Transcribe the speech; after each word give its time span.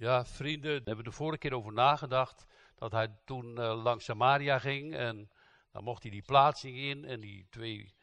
Ja, 0.00 0.24
vrienden, 0.24 0.70
daar 0.70 0.86
hebben 0.86 0.96
we 0.96 1.10
de 1.10 1.16
vorige 1.16 1.38
keer 1.38 1.54
over 1.54 1.72
nagedacht. 1.72 2.46
Dat 2.74 2.92
hij 2.92 3.16
toen 3.24 3.58
uh, 3.58 3.82
langs 3.82 4.04
Samaria 4.04 4.58
ging 4.58 4.94
en 4.94 5.30
dan 5.72 5.84
mocht 5.84 6.02
hij 6.02 6.10
die 6.10 6.22
plaatsing 6.22 6.76
in. 6.76 7.04
En 7.04 7.20
die 7.20 7.46
twee 7.50 7.94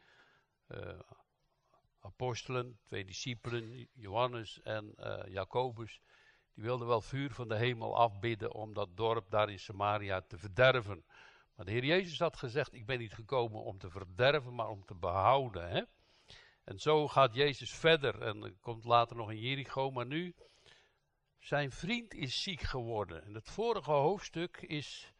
uh, 0.67 0.99
apostelen, 1.99 2.79
twee 2.85 3.05
discipelen, 3.05 3.87
Johannes 3.93 4.61
en 4.61 4.93
uh, 4.97 5.19
Jacobus, 5.27 6.01
die 6.53 6.63
wilden 6.63 6.87
wel 6.87 7.01
vuur 7.01 7.31
van 7.31 7.47
de 7.47 7.55
hemel 7.55 7.97
afbidden 7.97 8.53
om 8.53 8.73
dat 8.73 8.97
dorp 8.97 9.29
daar 9.29 9.49
in 9.49 9.59
Samaria 9.59 10.21
te 10.21 10.37
verderven. 10.37 11.05
Maar 11.55 11.65
de 11.65 11.71
Heer 11.71 11.85
Jezus 11.85 12.19
had 12.19 12.37
gezegd, 12.37 12.73
ik 12.73 12.85
ben 12.85 12.99
niet 12.99 13.13
gekomen 13.13 13.63
om 13.63 13.77
te 13.77 13.89
verderven, 13.89 14.55
maar 14.55 14.69
om 14.69 14.85
te 14.85 14.95
behouden. 14.95 15.69
Hè? 15.69 15.81
En 16.63 16.79
zo 16.79 17.07
gaat 17.07 17.35
Jezus 17.35 17.73
verder 17.73 18.21
en 18.21 18.57
komt 18.59 18.85
later 18.85 19.15
nog 19.15 19.31
in 19.31 19.39
Jericho, 19.39 19.91
maar 19.91 20.05
nu 20.05 20.35
zijn 21.47 21.71
vriend 21.71 22.13
is 22.13 22.43
ziek 22.43 22.61
geworden. 22.61 23.25
In 23.25 23.35
het 23.35 23.49
vorige 23.49 23.91
hoofdstuk 23.91 24.57
is 24.57 25.13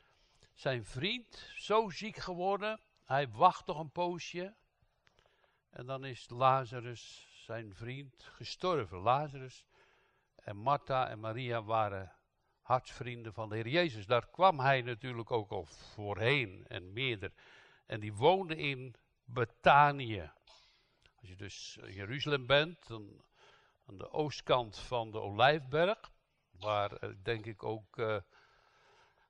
zijn 0.53 0.85
vriend 0.85 1.51
zo 1.55 1.89
ziek 1.89 2.15
geworden. 2.15 2.79
Hij 3.03 3.29
wacht 3.29 3.65
nog 3.65 3.79
een 3.79 3.91
poosje. 3.91 4.55
En 5.69 5.85
dan 5.85 6.05
is 6.05 6.29
Lazarus, 6.29 7.27
zijn 7.45 7.73
vriend, 7.75 8.23
gestorven. 8.23 8.97
Lazarus 8.97 9.65
en 10.35 10.57
Martha 10.57 11.09
en 11.09 11.19
Maria 11.19 11.63
waren 11.63 12.13
hartsvrienden 12.61 13.33
van 13.33 13.49
de 13.49 13.55
Heer 13.55 13.67
Jezus. 13.67 14.05
Daar 14.05 14.29
kwam 14.29 14.59
hij 14.59 14.81
natuurlijk 14.81 15.31
ook 15.31 15.51
al 15.51 15.65
voorheen 15.65 16.65
en 16.67 16.93
meerder. 16.93 17.31
En 17.85 17.99
die 17.99 18.13
woonde 18.13 18.55
in 18.55 18.95
Betanië. 19.25 20.31
Als 21.19 21.29
je 21.29 21.35
dus 21.35 21.77
in 21.81 21.93
Jeruzalem 21.93 22.45
bent, 22.45 22.87
dan 22.87 23.25
aan 23.85 23.97
de 23.97 24.11
oostkant 24.11 24.77
van 24.77 25.11
de 25.11 25.19
Olijfberg, 25.19 26.15
waar 26.59 27.03
uh, 27.03 27.09
denk 27.23 27.45
ik 27.45 27.63
ook 27.63 27.97
uh, 27.97 28.17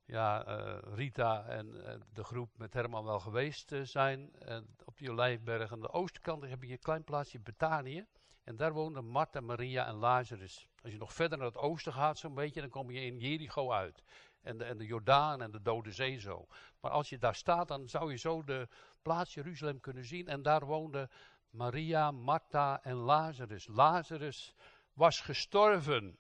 ja, 0.06 0.48
uh, 0.48 0.78
Rita 0.96 1.46
en 1.46 1.72
de 2.14 2.24
groep 2.24 2.50
met 2.58 2.74
Herman 2.74 3.06
wel 3.06 3.20
geweest 3.20 3.76
zijn. 3.84 4.34
En 4.40 4.76
op 4.86 4.98
die 4.98 5.12
Olijfberg 5.12 5.72
aan 5.72 5.82
de 5.82 5.92
oostkant 5.92 6.44
heb 6.44 6.64
je 6.64 6.72
een 6.72 6.80
klein 6.80 7.04
plaatsje 7.04 7.40
Betanië. 7.40 8.06
En 8.48 8.56
daar 8.56 8.74
woonden 8.74 9.06
Martha, 9.06 9.42
Maria 9.42 9.86
en 9.86 9.96
Lazarus. 9.96 10.68
Als 10.82 10.92
je 10.92 10.98
nog 10.98 11.14
verder 11.14 11.38
naar 11.38 11.48
het 11.48 11.58
oosten 11.58 11.94
gaat 11.94 12.18
zo'n 12.18 12.34
beetje, 12.34 12.62
dan 12.62 12.70
kom 12.70 12.92
je 12.92 13.02
in 13.02 13.18
Jericho 13.18 13.72
uit. 13.72 14.04
En 14.42 14.58
de, 14.58 14.64
en 14.64 14.78
de 14.78 14.86
Jordaan 14.86 15.42
en 15.42 15.52
de 15.52 15.62
Dode 15.62 15.92
Zee 15.92 16.20
zo. 16.20 16.48
Maar 16.80 16.92
als 16.92 17.10
je 17.10 17.18
daar 17.18 17.36
staat, 17.36 17.68
dan 17.68 17.90
zou 17.90 18.12
je 18.12 18.18
zo 18.18 18.44
de 18.44 18.68
plaats 19.02 19.34
Jeruzalem 19.34 19.80
kunnen 19.80 20.06
zien. 20.06 20.28
En 20.28 20.42
daar 20.42 20.66
woonden 20.66 21.10
Maria, 21.50 22.12
Martha 22.12 22.84
en 22.84 22.96
Lazarus. 22.96 23.68
Lazarus 23.68 24.54
was 24.94 25.20
gestorven. 25.20 26.18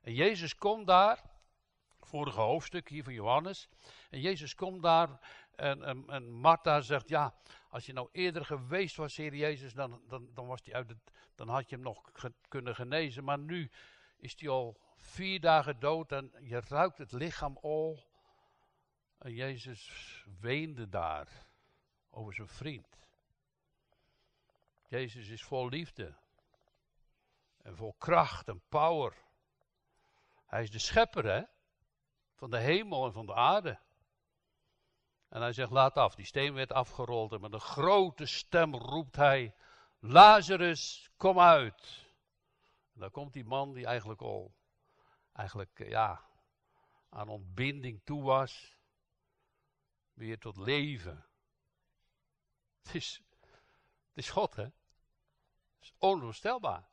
En 0.00 0.14
Jezus 0.14 0.54
komt 0.54 0.86
daar, 0.86 1.30
vorige 2.00 2.40
hoofdstuk 2.40 2.88
hier 2.88 3.04
van 3.04 3.12
Johannes. 3.12 3.68
En 4.10 4.20
Jezus 4.20 4.54
komt 4.54 4.82
daar 4.82 5.08
en, 5.56 5.82
en, 5.82 6.04
en 6.08 6.30
Martha 6.30 6.80
zegt, 6.80 7.08
ja, 7.08 7.34
als 7.68 7.86
je 7.86 7.92
nou 7.92 8.08
eerder 8.12 8.44
geweest 8.44 8.96
was, 8.96 9.16
Heer 9.16 9.34
Jezus, 9.34 9.74
dan, 9.74 10.02
dan, 10.08 10.30
dan, 10.34 10.46
was 10.46 10.62
die 10.62 10.74
uit 10.74 10.88
het, 10.88 11.12
dan 11.34 11.48
had 11.48 11.68
je 11.68 11.74
hem 11.74 11.84
nog 11.84 12.10
kunnen 12.48 12.74
genezen. 12.74 13.24
Maar 13.24 13.38
nu 13.38 13.70
is 14.16 14.40
hij 14.40 14.48
al 14.48 14.80
vier 14.96 15.40
dagen 15.40 15.78
dood 15.78 16.12
en 16.12 16.32
je 16.40 16.60
ruikt 16.68 16.98
het 16.98 17.12
lichaam 17.12 17.56
al. 17.56 18.08
En 19.18 19.34
Jezus 19.34 20.24
weende 20.40 20.88
daar 20.88 21.46
over 22.10 22.34
zijn 22.34 22.48
vriend. 22.48 22.98
Jezus 24.88 25.28
is 25.28 25.42
vol 25.42 25.68
liefde. 25.68 26.14
En 27.62 27.76
vol 27.76 27.94
kracht 27.98 28.48
en 28.48 28.62
power. 28.68 29.14
Hij 30.50 30.62
is 30.62 30.70
de 30.70 30.78
schepper, 30.78 31.24
hè? 31.24 31.42
Van 32.34 32.50
de 32.50 32.58
hemel 32.58 33.06
en 33.06 33.12
van 33.12 33.26
de 33.26 33.34
aarde. 33.34 33.78
En 35.28 35.40
hij 35.40 35.52
zegt, 35.52 35.70
laat 35.70 35.94
af. 35.94 36.14
Die 36.14 36.24
steen 36.24 36.54
werd 36.54 36.72
afgerold 36.72 37.32
en 37.32 37.40
met 37.40 37.52
een 37.52 37.60
grote 37.60 38.26
stem 38.26 38.74
roept 38.74 39.16
hij, 39.16 39.54
Lazarus, 39.98 41.10
kom 41.16 41.40
uit. 41.40 42.08
En 42.94 43.00
dan 43.00 43.10
komt 43.10 43.32
die 43.32 43.44
man 43.44 43.72
die 43.72 43.86
eigenlijk 43.86 44.20
al, 44.20 44.54
eigenlijk, 45.32 45.80
eh, 45.80 45.88
ja, 45.88 46.24
aan 47.08 47.28
ontbinding 47.28 48.00
toe 48.04 48.22
was, 48.22 48.76
weer 50.12 50.38
tot 50.38 50.56
leven. 50.56 51.26
Het 52.82 52.94
is, 52.94 53.22
het 54.08 54.14
is 54.14 54.30
God, 54.30 54.56
hè? 54.56 54.62
Het 54.62 54.72
is 55.80 55.92
onvoorstelbaar. 55.98 56.88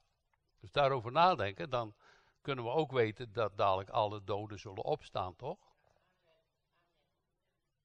Dus 0.59 0.72
daarover 0.72 1.12
nadenken, 1.12 1.69
dan 1.69 1.96
kunnen 2.41 2.63
we 2.63 2.69
ook 2.69 2.91
weten 2.91 3.33
dat 3.33 3.57
dadelijk 3.57 3.89
alle 3.89 4.23
doden 4.23 4.59
zullen 4.59 4.83
opstaan, 4.83 5.35
toch? 5.35 5.75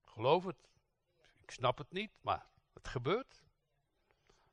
Geloof 0.05 0.45
het. 0.45 0.69
Ik 1.41 1.51
snap 1.51 1.79
het 1.79 1.93
niet, 1.93 2.13
maar 2.21 2.47
het 2.73 2.89
gebeurt. 2.89 3.45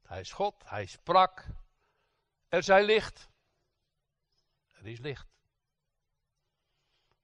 Hij 0.01 0.19
is 0.19 0.31
God, 0.31 0.69
hij 0.69 0.85
sprak. 0.85 1.47
Er 2.47 2.63
zij 2.63 2.85
licht. 2.85 3.29
Er 4.71 4.87
is 4.87 4.99
licht. 4.99 5.27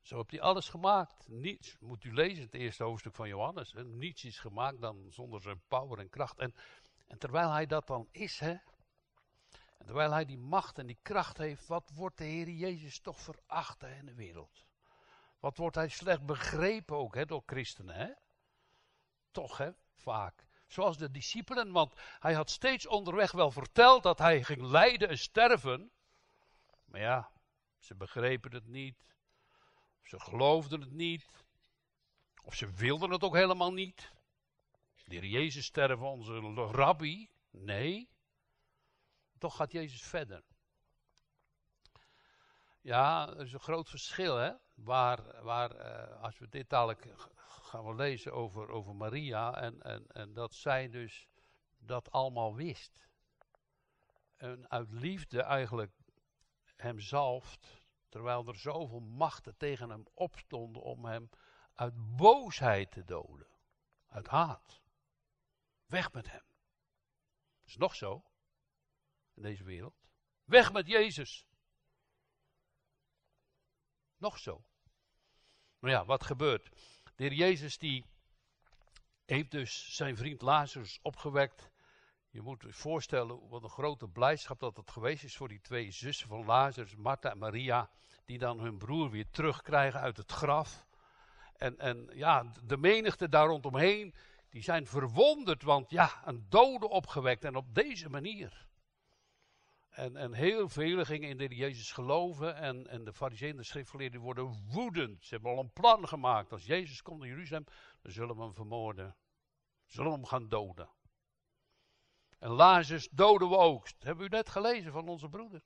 Zo 0.01 0.17
heeft 0.17 0.31
hij 0.31 0.41
alles 0.41 0.69
gemaakt. 0.69 1.27
Niets, 1.27 1.79
moet 1.79 2.03
u 2.03 2.13
lezen, 2.13 2.43
het 2.43 2.53
eerste 2.53 2.83
hoofdstuk 2.83 3.15
van 3.15 3.27
Johannes. 3.27 3.73
Niets 3.73 4.23
is 4.23 4.39
gemaakt 4.39 4.81
dan 4.81 5.07
zonder 5.09 5.41
zijn 5.41 5.61
power 5.67 5.99
en 5.99 6.09
kracht. 6.09 6.39
En, 6.39 6.55
en 7.07 7.17
terwijl 7.17 7.51
hij 7.51 7.65
dat 7.65 7.87
dan 7.87 8.07
is, 8.11 8.39
hè, 8.39 8.55
terwijl 9.85 10.12
hij 10.12 10.25
die 10.25 10.38
macht 10.38 10.78
en 10.78 10.85
die 10.85 11.00
kracht 11.01 11.38
heeft, 11.38 11.68
wat 11.68 11.91
wordt 11.94 12.18
de 12.18 12.23
Heer 12.23 12.50
Jezus 12.50 13.00
toch 13.00 13.22
veracht 13.22 13.84
in 13.84 14.06
de 14.06 14.13
wereld? 14.13 14.66
Wat 15.40 15.57
wordt 15.57 15.75
hij 15.75 15.90
slecht 15.90 16.25
begrepen 16.25 16.96
ook 16.96 17.16
hè, 17.16 17.25
door 17.25 17.44
christenen, 17.46 17.96
hè? 17.96 18.12
Toch, 19.31 19.57
hè, 19.57 19.72
vaak. 19.94 20.46
Zoals 20.68 20.97
de 20.97 21.12
discipelen, 21.12 21.72
want 21.72 21.94
hij 22.19 22.34
had 22.34 22.50
steeds 22.50 22.88
onderweg 22.88 23.31
wel 23.31 23.51
verteld 23.51 24.03
dat 24.03 24.18
hij 24.18 24.44
ging 24.44 24.62
lijden 24.62 25.09
en 25.09 25.18
sterven. 25.18 25.91
Maar 26.85 27.02
ja, 27.02 27.31
ze 27.79 27.96
begrepen 27.96 28.53
het 28.53 28.67
niet. 28.67 28.97
Ze 30.02 30.19
geloofden 30.19 30.81
het 30.81 30.91
niet. 30.91 31.25
Of 32.44 32.56
ze 32.56 32.72
wilden 32.72 33.12
het 33.12 33.23
ook 33.23 33.35
helemaal 33.35 33.73
niet. 33.73 34.12
De 35.03 35.16
Heer 35.16 35.25
Jezus 35.25 35.66
sterven, 35.66 36.07
onze 36.07 36.40
rabbi. 36.72 37.29
Nee. 37.52 38.14
Toch 39.45 39.56
gaat 39.56 39.72
Jezus 39.72 40.01
verder. 40.01 40.44
Ja, 42.81 43.29
er 43.29 43.41
is 43.41 43.53
een 43.53 43.59
groot 43.59 43.89
verschil, 43.89 44.35
hè. 44.35 44.53
Waar, 44.73 45.44
waar 45.44 45.75
uh, 45.75 46.22
als 46.22 46.38
we 46.38 46.50
dit 46.50 46.69
dadelijk 46.69 47.13
gaan 47.38 47.85
we 47.85 47.95
lezen 47.95 48.34
over, 48.34 48.69
over 48.69 48.95
Maria 48.95 49.61
en, 49.61 49.81
en, 49.81 50.07
en 50.07 50.34
dat 50.34 50.53
zij 50.53 50.89
dus 50.89 51.28
dat 51.78 52.11
allemaal 52.11 52.55
wist. 52.55 53.07
En 54.38 54.69
uit 54.69 54.91
liefde 54.91 55.41
eigenlijk 55.41 55.91
hem 56.75 57.00
zalft, 57.00 57.84
terwijl 58.09 58.47
er 58.47 58.57
zoveel 58.57 59.00
machten 59.00 59.57
tegen 59.57 59.89
hem 59.89 60.05
opstonden 60.13 60.81
om 60.81 61.05
hem 61.05 61.29
uit 61.73 62.16
boosheid 62.16 62.91
te 62.91 63.03
doden. 63.03 63.47
Uit 64.07 64.28
haat. 64.28 64.81
Weg 65.85 66.13
met 66.13 66.31
hem. 66.31 66.44
Is 67.63 67.78
nog 67.78 67.95
zo 67.95 68.23
in 69.35 69.41
deze 69.41 69.63
wereld. 69.63 69.96
Weg 70.44 70.73
met 70.73 70.88
Jezus. 70.88 71.47
Nog 74.18 74.40
zo. 74.40 74.63
Maar 75.79 75.91
ja, 75.91 76.06
wat 76.06 76.23
gebeurt? 76.23 76.69
De 77.16 77.23
heer 77.23 77.34
Jezus 77.34 77.78
die 77.78 78.06
heeft 79.25 79.51
dus 79.51 79.96
zijn 79.96 80.18
vriend 80.18 80.41
Lazarus 80.41 81.00
opgewekt. 81.01 81.69
Je 82.29 82.41
moet 82.41 82.62
je 82.62 82.73
voorstellen 82.73 83.47
wat 83.50 83.63
een 83.63 83.69
grote 83.69 84.07
blijdschap 84.07 84.59
dat 84.59 84.78
het 84.78 84.91
geweest 84.91 85.23
is 85.23 85.35
voor 85.35 85.47
die 85.47 85.62
twee 85.62 85.91
zussen 85.91 86.28
van 86.28 86.46
Lazarus, 86.46 86.96
Martha 86.96 87.31
en 87.31 87.38
Maria, 87.38 87.90
die 88.25 88.38
dan 88.38 88.59
hun 88.59 88.78
broer 88.78 89.09
weer 89.09 89.29
terugkrijgen 89.29 89.99
uit 89.99 90.17
het 90.17 90.31
graf. 90.31 90.85
En, 91.55 91.78
en 91.79 92.09
ja, 92.14 92.52
de 92.64 92.78
menigte 92.78 93.29
daar 93.29 93.47
rondomheen, 93.47 94.14
die 94.49 94.64
zijn 94.64 94.88
verwonderd, 94.88 95.64
want 95.64 95.90
ja, 95.90 96.22
een 96.26 96.46
dode 96.49 96.90
opgewekt 96.90 97.43
en 97.43 97.55
op 97.55 97.76
deze 97.76 98.09
manier. 98.09 98.65
En, 99.95 100.15
en 100.15 100.33
heel 100.33 100.69
velen 100.69 101.05
gingen 101.05 101.29
in 101.29 101.37
de 101.37 101.55
Jezus 101.55 101.91
geloven. 101.91 102.55
En, 102.55 102.87
en 102.87 103.03
de 103.03 103.13
fariseeën 103.13 103.51
en 103.51 103.57
de 103.57 103.63
schriftgeleerden 103.63 104.21
worden 104.21 104.65
woedend. 104.71 105.25
Ze 105.25 105.33
hebben 105.33 105.51
al 105.51 105.59
een 105.59 105.71
plan 105.71 106.07
gemaakt. 106.07 106.51
Als 106.51 106.65
Jezus 106.65 107.01
komt 107.01 107.19
naar 107.19 107.27
Jeruzalem, 107.27 107.65
dan 108.01 108.11
zullen 108.11 108.35
we 108.35 108.41
hem 108.41 108.53
vermoorden. 108.53 109.15
Zullen 109.85 110.11
we 110.11 110.17
hem 110.17 110.25
gaan 110.25 110.49
doden. 110.49 110.89
En 112.39 112.49
Lazarus 112.49 113.09
doden 113.09 113.49
we 113.49 113.57
ook. 113.57 113.83
Dat 113.83 114.03
hebben 114.03 114.25
u 114.25 114.29
net 114.29 114.49
gelezen 114.49 114.91
van 114.91 115.07
onze 115.07 115.29
broeder. 115.29 115.61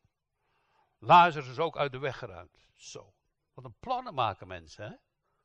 Lazarus 0.98 1.50
is 1.50 1.60
ook 1.60 1.78
uit 1.78 1.92
de 1.92 2.00
weg 2.00 2.18
geruimd. 2.18 2.70
Zo. 2.76 3.14
Wat 3.54 3.66
een 3.66 3.80
plannen 3.80 4.14
maken 4.14 4.48
mensen, 4.48 4.86
hè? 4.86 4.96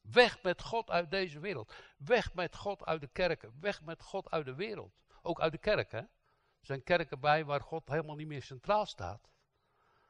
Weg 0.01 0.43
met 0.43 0.63
God 0.63 0.91
uit 0.91 1.11
deze 1.11 1.41
wereld. 1.41 1.75
Weg 1.97 2.35
met 2.35 2.57
God 2.57 2.85
uit 2.85 3.01
de 3.01 3.09
kerken. 3.09 3.61
Weg 3.61 3.83
met 3.83 4.03
God 4.03 4.31
uit 4.31 4.45
de 4.45 4.55
wereld. 4.55 4.95
Ook 5.23 5.41
uit 5.41 5.53
de 5.53 5.59
kerk, 5.59 5.91
hè? 5.91 6.03
Zijn 6.65 6.83
kerken 6.83 7.21
bij 7.21 7.45
waar 7.45 7.61
God 7.61 7.89
helemaal 7.89 8.17
niet 8.17 8.27
meer 8.27 8.43
centraal 8.43 8.87
staat. 8.87 9.33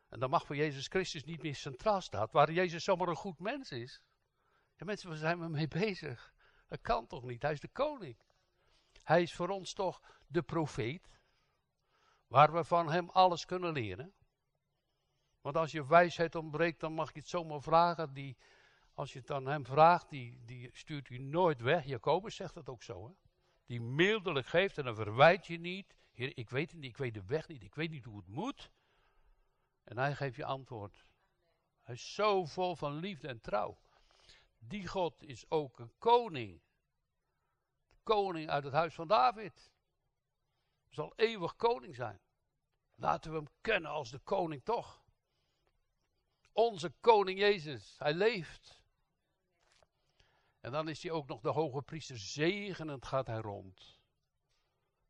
En 0.08 0.20
dan 0.20 0.30
mag 0.30 0.46
voor 0.46 0.56
Jezus 0.56 0.86
Christus 0.86 1.24
niet 1.24 1.42
meer 1.42 1.54
centraal 1.54 2.00
staan, 2.00 2.28
waar 2.30 2.52
Jezus 2.52 2.84
zomaar 2.84 3.08
een 3.08 3.16
goed 3.16 3.38
mens 3.38 3.70
is. 3.70 4.02
Ja, 4.76 4.84
mensen, 4.84 5.08
waar 5.08 5.18
zijn 5.18 5.40
we 5.40 5.48
mee 5.48 5.68
bezig? 5.68 6.34
Dat 6.68 6.80
kan 6.80 7.06
toch 7.06 7.22
niet? 7.22 7.42
Hij 7.42 7.52
is 7.52 7.60
de 7.60 7.68
koning. 7.68 8.18
Hij 9.02 9.22
is 9.22 9.34
voor 9.34 9.48
ons 9.48 9.72
toch 9.72 10.00
de 10.26 10.42
profeet, 10.42 11.08
waar 12.26 12.52
we 12.52 12.64
van 12.64 12.90
hem 12.90 13.10
alles 13.10 13.44
kunnen 13.44 13.72
leren. 13.72 14.14
Want 15.40 15.56
als 15.56 15.72
je 15.72 15.86
wijsheid 15.86 16.34
ontbreekt, 16.34 16.80
dan 16.80 16.92
mag 16.92 17.12
je 17.12 17.18
het 17.18 17.28
zomaar 17.28 17.62
vragen. 17.62 18.14
Die, 18.14 18.36
als 18.94 19.12
je 19.12 19.18
het 19.18 19.30
aan 19.30 19.46
hem 19.46 19.64
vraagt, 19.64 20.10
die, 20.10 20.44
die 20.44 20.70
stuurt 20.72 21.08
u 21.08 21.18
nooit 21.18 21.60
weg. 21.60 21.84
Jacobus 21.84 22.36
zegt 22.36 22.54
dat 22.54 22.68
ook 22.68 22.82
zo. 22.82 23.06
Hè? 23.06 23.12
Die 23.66 23.80
mildelijk 23.80 24.46
geeft 24.46 24.78
en 24.78 24.84
dan 24.84 24.94
verwijt 24.94 25.46
je 25.46 25.58
niet. 25.58 25.96
Ik 26.14 26.50
weet 26.50 26.70
het 26.70 26.80
niet, 26.80 26.90
ik 26.90 26.96
weet 26.96 27.14
de 27.14 27.24
weg 27.24 27.48
niet, 27.48 27.62
ik 27.62 27.74
weet 27.74 27.90
niet 27.90 28.04
hoe 28.04 28.16
het 28.16 28.28
moet. 28.28 28.70
En 29.84 29.98
hij 29.98 30.14
geeft 30.14 30.36
je 30.36 30.44
antwoord. 30.44 31.06
Hij 31.80 31.94
is 31.94 32.14
zo 32.14 32.44
vol 32.44 32.76
van 32.76 32.96
liefde 32.96 33.28
en 33.28 33.40
trouw. 33.40 33.78
Die 34.58 34.88
God 34.88 35.22
is 35.22 35.50
ook 35.50 35.78
een 35.78 35.92
koning. 35.98 36.62
De 37.88 37.96
koning 38.02 38.50
uit 38.50 38.64
het 38.64 38.72
huis 38.72 38.94
van 38.94 39.08
David. 39.08 39.72
Zal 40.88 41.12
eeuwig 41.16 41.56
koning 41.56 41.94
zijn. 41.94 42.20
Laten 42.94 43.30
we 43.30 43.36
hem 43.36 43.48
kennen 43.60 43.90
als 43.90 44.10
de 44.10 44.18
koning 44.18 44.64
toch. 44.64 45.04
Onze 46.52 46.92
koning 47.00 47.38
Jezus, 47.38 47.94
hij 47.98 48.14
leeft. 48.14 48.82
En 50.60 50.72
dan 50.72 50.88
is 50.88 51.02
hij 51.02 51.12
ook 51.12 51.26
nog 51.26 51.40
de 51.40 51.48
hoge 51.48 51.82
priester. 51.82 52.18
Zegenend 52.18 53.06
gaat 53.06 53.26
hij 53.26 53.40
rond. 53.40 53.93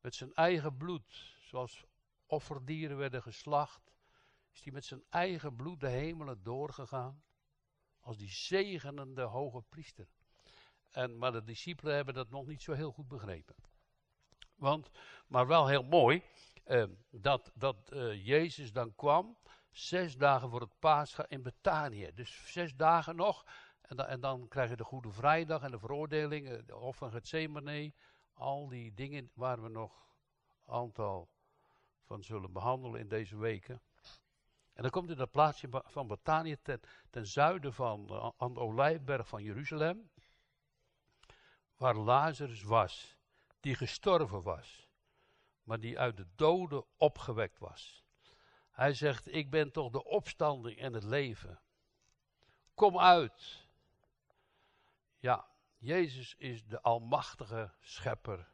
Met 0.04 0.14
zijn 0.14 0.34
eigen 0.34 0.76
bloed, 0.76 1.36
zoals 1.40 1.84
offerdieren 2.26 2.96
werden 2.96 3.22
geslacht, 3.22 3.92
is 4.52 4.62
hij 4.64 4.72
met 4.72 4.84
zijn 4.84 5.04
eigen 5.08 5.56
bloed 5.56 5.80
de 5.80 5.88
hemelen 5.88 6.42
doorgegaan. 6.42 7.22
Als 8.00 8.16
die 8.16 8.30
zegenende 8.30 9.22
hoge 9.22 9.62
priester. 9.68 10.06
En, 10.90 11.18
maar 11.18 11.32
de 11.32 11.44
discipelen 11.44 11.94
hebben 11.94 12.14
dat 12.14 12.30
nog 12.30 12.46
niet 12.46 12.62
zo 12.62 12.72
heel 12.72 12.92
goed 12.92 13.08
begrepen. 13.08 13.54
Want, 14.54 14.90
maar 15.26 15.46
wel 15.46 15.66
heel 15.66 15.82
mooi, 15.82 16.22
eh, 16.64 16.84
dat, 17.10 17.50
dat 17.54 17.90
eh, 17.90 18.26
Jezus 18.26 18.72
dan 18.72 18.94
kwam, 18.94 19.38
zes 19.70 20.16
dagen 20.16 20.50
voor 20.50 20.60
het 20.60 20.78
Pascha 20.78 21.28
in 21.28 21.42
Betanië. 21.42 22.10
Dus 22.14 22.52
zes 22.52 22.74
dagen 22.74 23.16
nog, 23.16 23.44
en, 23.80 23.96
dan, 23.96 24.06
en 24.06 24.20
dan 24.20 24.48
krijg 24.48 24.70
je 24.70 24.76
de 24.76 24.84
Goede 24.84 25.10
Vrijdag 25.10 25.62
en 25.62 25.70
de 25.70 25.78
veroordeling, 25.78 26.48
eh, 26.48 26.58
de 26.66 26.76
offer 26.76 27.10
Gethsemane, 27.10 27.92
al 28.34 28.68
die 28.68 28.94
dingen 28.94 29.30
waar 29.34 29.62
we 29.62 29.68
nog 29.68 30.16
een 30.66 30.74
aantal 30.74 31.28
van 32.02 32.22
zullen 32.22 32.52
behandelen 32.52 33.00
in 33.00 33.08
deze 33.08 33.36
weken. 33.36 33.82
En 34.72 34.82
dan 34.82 34.90
komt 34.90 35.10
in 35.10 35.16
dat 35.16 35.30
plaatsje 35.30 35.68
van 35.84 36.06
Betanië 36.06 36.56
ten, 36.62 36.80
ten 37.10 37.26
zuiden 37.26 37.72
van 37.72 38.06
uh, 38.10 38.30
aan 38.36 38.54
de 38.54 38.60
Olijfberg 38.60 39.28
van 39.28 39.42
Jeruzalem, 39.42 40.10
waar 41.76 41.96
Lazarus 41.96 42.62
was, 42.62 43.16
die 43.60 43.74
gestorven 43.74 44.42
was, 44.42 44.88
maar 45.62 45.80
die 45.80 45.98
uit 45.98 46.16
de 46.16 46.26
doden 46.34 46.84
opgewekt 46.96 47.58
was. 47.58 48.04
Hij 48.70 48.94
zegt, 48.94 49.34
ik 49.34 49.50
ben 49.50 49.72
toch 49.72 49.90
de 49.90 50.04
opstanding 50.04 50.78
en 50.78 50.92
het 50.92 51.04
leven. 51.04 51.60
Kom 52.74 52.98
uit. 52.98 53.68
Ja, 55.18 55.46
Jezus 55.84 56.34
is 56.34 56.64
de 56.64 56.80
almachtige 56.80 57.72
schepper, 57.80 58.52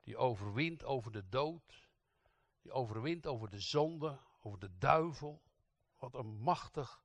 die 0.00 0.16
overwint 0.16 0.84
over 0.84 1.12
de 1.12 1.28
dood, 1.28 1.88
die 2.62 2.72
overwint 2.72 3.26
over 3.26 3.50
de 3.50 3.60
zonde, 3.60 4.18
over 4.42 4.58
de 4.58 4.78
duivel. 4.78 5.42
Wat 5.98 6.14
een 6.14 6.40
machtig, 6.40 7.02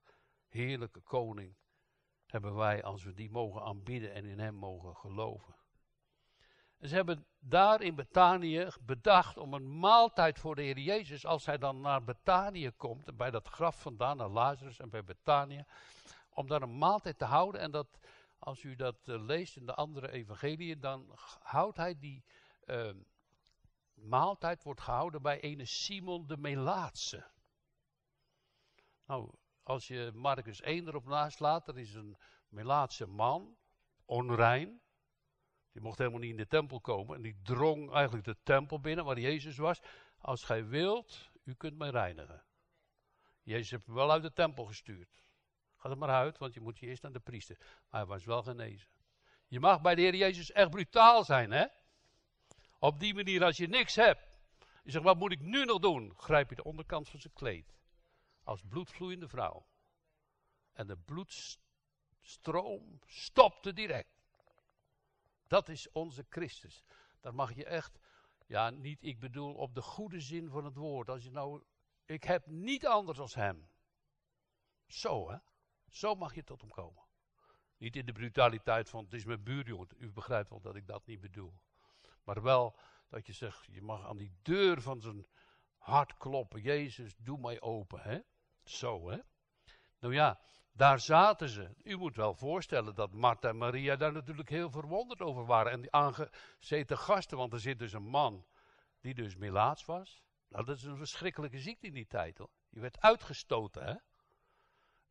heerlijke 0.47 1.01
koning 1.01 1.55
hebben 2.25 2.55
wij 2.55 2.83
als 2.83 3.03
we 3.03 3.13
die 3.13 3.29
mogen 3.29 3.61
aanbidden 3.61 4.13
en 4.13 4.25
in 4.25 4.39
hem 4.39 4.55
mogen 4.55 4.95
geloven. 4.95 5.55
En 6.77 6.87
ze 6.87 6.95
hebben 6.95 7.25
daar 7.39 7.81
in 7.81 7.95
Betanië 7.95 8.67
bedacht 8.81 9.37
om 9.37 9.53
een 9.53 9.79
maaltijd 9.79 10.39
voor 10.39 10.55
de 10.55 10.61
Heer 10.61 10.79
Jezus, 10.79 11.25
als 11.25 11.45
hij 11.45 11.57
dan 11.57 11.81
naar 11.81 12.03
Betanië 12.03 12.71
komt, 12.71 13.17
bij 13.17 13.31
dat 13.31 13.47
graf 13.47 13.81
vandaan, 13.81 14.17
naar 14.17 14.29
Lazarus 14.29 14.79
en 14.79 14.89
bij 14.89 15.03
Betanië, 15.03 15.65
om 16.29 16.47
daar 16.47 16.61
een 16.61 16.77
maaltijd 16.77 17.17
te 17.17 17.25
houden. 17.25 17.61
En 17.61 17.71
dat, 17.71 17.99
als 18.41 18.63
u 18.63 18.75
dat 18.75 19.07
uh, 19.07 19.23
leest 19.23 19.55
in 19.55 19.65
de 19.65 19.75
andere 19.75 20.11
evangeliën, 20.11 20.79
dan 20.79 21.11
houdt 21.41 21.77
hij 21.77 21.99
die 21.99 22.23
uh, 22.65 22.89
maaltijd, 23.93 24.63
wordt 24.63 24.81
gehouden 24.81 25.21
bij 25.21 25.39
ene 25.39 25.65
Simon 25.65 26.27
de 26.27 26.37
Melaatse. 26.37 27.25
Nou, 29.05 29.35
als 29.63 29.87
je 29.87 30.11
Marcus 30.13 30.61
1 30.61 30.87
erop 30.87 31.05
naslaat, 31.05 31.67
er 31.67 31.79
is 31.79 31.93
een 31.93 32.17
Melaatse 32.49 33.05
man, 33.05 33.57
onrein. 34.05 34.81
Die 35.71 35.81
mocht 35.81 35.97
helemaal 35.97 36.19
niet 36.19 36.31
in 36.31 36.37
de 36.37 36.47
tempel 36.47 36.81
komen. 36.81 37.15
En 37.15 37.21
die 37.21 37.39
drong 37.43 37.91
eigenlijk 37.91 38.25
de 38.25 38.37
tempel 38.43 38.79
binnen 38.79 39.05
waar 39.05 39.19
Jezus 39.19 39.57
was. 39.57 39.81
Als 40.17 40.43
gij 40.43 40.67
wilt, 40.67 41.31
u 41.43 41.53
kunt 41.53 41.77
mij 41.77 41.89
reinigen. 41.89 42.43
Jezus 43.41 43.71
heeft 43.71 43.85
hem 43.85 43.95
wel 43.95 44.11
uit 44.11 44.23
de 44.23 44.33
tempel 44.33 44.65
gestuurd. 44.65 45.30
Ga 45.81 45.89
er 45.89 45.97
maar 45.97 46.09
uit, 46.09 46.37
want 46.37 46.53
je 46.53 46.61
moet 46.61 46.79
je 46.79 46.87
eerst 46.87 47.01
naar 47.01 47.11
de 47.11 47.19
priester. 47.19 47.57
Maar 47.59 48.01
hij 48.01 48.05
was 48.05 48.25
wel 48.25 48.43
genezen. 48.43 48.89
Je 49.47 49.59
mag 49.59 49.81
bij 49.81 49.95
de 49.95 50.01
Heer 50.01 50.15
Jezus 50.15 50.51
echt 50.51 50.69
brutaal 50.69 51.23
zijn, 51.23 51.51
hè? 51.51 51.65
Op 52.79 52.99
die 52.99 53.13
manier, 53.13 53.43
als 53.43 53.57
je 53.57 53.67
niks 53.67 53.95
hebt. 53.95 54.41
Je 54.83 54.91
zegt, 54.91 55.03
wat 55.03 55.17
moet 55.17 55.31
ik 55.31 55.41
nu 55.41 55.65
nog 55.65 55.79
doen? 55.79 56.13
Grijp 56.17 56.49
je 56.49 56.55
de 56.55 56.63
onderkant 56.63 57.09
van 57.09 57.19
zijn 57.19 57.33
kleed 57.33 57.73
als 58.43 58.61
bloedvloeiende 58.61 59.27
vrouw. 59.27 59.65
En 60.71 60.87
de 60.87 60.97
bloedstroom 60.97 62.99
stopte 63.05 63.73
direct. 63.73 64.21
Dat 65.47 65.69
is 65.69 65.91
onze 65.91 66.25
Christus. 66.29 66.83
Daar 67.19 67.35
mag 67.35 67.55
je 67.55 67.65
echt, 67.65 67.99
ja, 68.45 68.69
niet 68.69 69.03
ik 69.03 69.19
bedoel 69.19 69.53
op 69.53 69.75
de 69.75 69.81
goede 69.81 70.19
zin 70.19 70.49
van 70.49 70.65
het 70.65 70.75
woord. 70.75 71.09
Als 71.09 71.23
je 71.23 71.31
nou, 71.31 71.63
ik 72.05 72.23
heb 72.23 72.47
niet 72.47 72.87
anders 72.87 73.19
als 73.19 73.35
hem. 73.35 73.69
Zo 74.87 75.31
hè, 75.31 75.37
zo 75.91 76.15
mag 76.15 76.35
je 76.35 76.43
tot 76.43 76.61
hem 76.61 76.69
komen. 76.69 77.03
Niet 77.77 77.95
in 77.95 78.05
de 78.05 78.11
brutaliteit 78.11 78.89
van 78.89 79.03
het 79.03 79.13
is 79.13 79.25
mijn 79.25 79.43
buurjongen. 79.43 79.87
U 79.97 80.11
begrijpt 80.11 80.49
wel 80.49 80.61
dat 80.61 80.75
ik 80.75 80.87
dat 80.87 81.05
niet 81.05 81.19
bedoel. 81.19 81.53
Maar 82.23 82.41
wel 82.41 82.77
dat 83.09 83.27
je 83.27 83.33
zegt, 83.33 83.65
je 83.65 83.81
mag 83.81 84.07
aan 84.07 84.17
die 84.17 84.33
deur 84.41 84.81
van 84.81 85.01
zijn 85.01 85.27
hart 85.77 86.17
kloppen. 86.17 86.61
Jezus, 86.61 87.15
doe 87.17 87.37
mij 87.37 87.61
open. 87.61 88.01
Hè? 88.01 88.19
Zo, 88.63 89.09
hè? 89.09 89.17
Nou 89.99 90.13
ja, 90.13 90.39
daar 90.71 90.99
zaten 90.99 91.49
ze. 91.49 91.73
U 91.83 91.97
moet 91.97 92.15
wel 92.15 92.33
voorstellen 92.33 92.95
dat 92.95 93.13
Martha 93.13 93.49
en 93.49 93.57
Maria 93.57 93.95
daar 93.95 94.11
natuurlijk 94.11 94.49
heel 94.49 94.69
verwonderd 94.69 95.21
over 95.21 95.45
waren. 95.45 95.71
En 95.71 95.81
die 95.81 95.91
aangezeten 95.91 96.97
gasten, 96.97 97.37
want 97.37 97.53
er 97.53 97.59
zit 97.59 97.79
dus 97.79 97.93
een 97.93 98.07
man 98.07 98.45
die 98.99 99.13
dus 99.13 99.35
melaats 99.35 99.85
was. 99.85 100.23
Nou, 100.47 100.65
dat 100.65 100.77
is 100.77 100.83
een 100.83 100.97
verschrikkelijke 100.97 101.59
ziekte 101.59 101.87
in 101.87 101.93
die 101.93 102.07
tijd, 102.07 102.37
hoor. 102.37 102.49
Je 102.69 102.79
werd 102.79 103.01
uitgestoten, 103.01 103.83
hè? 103.83 103.95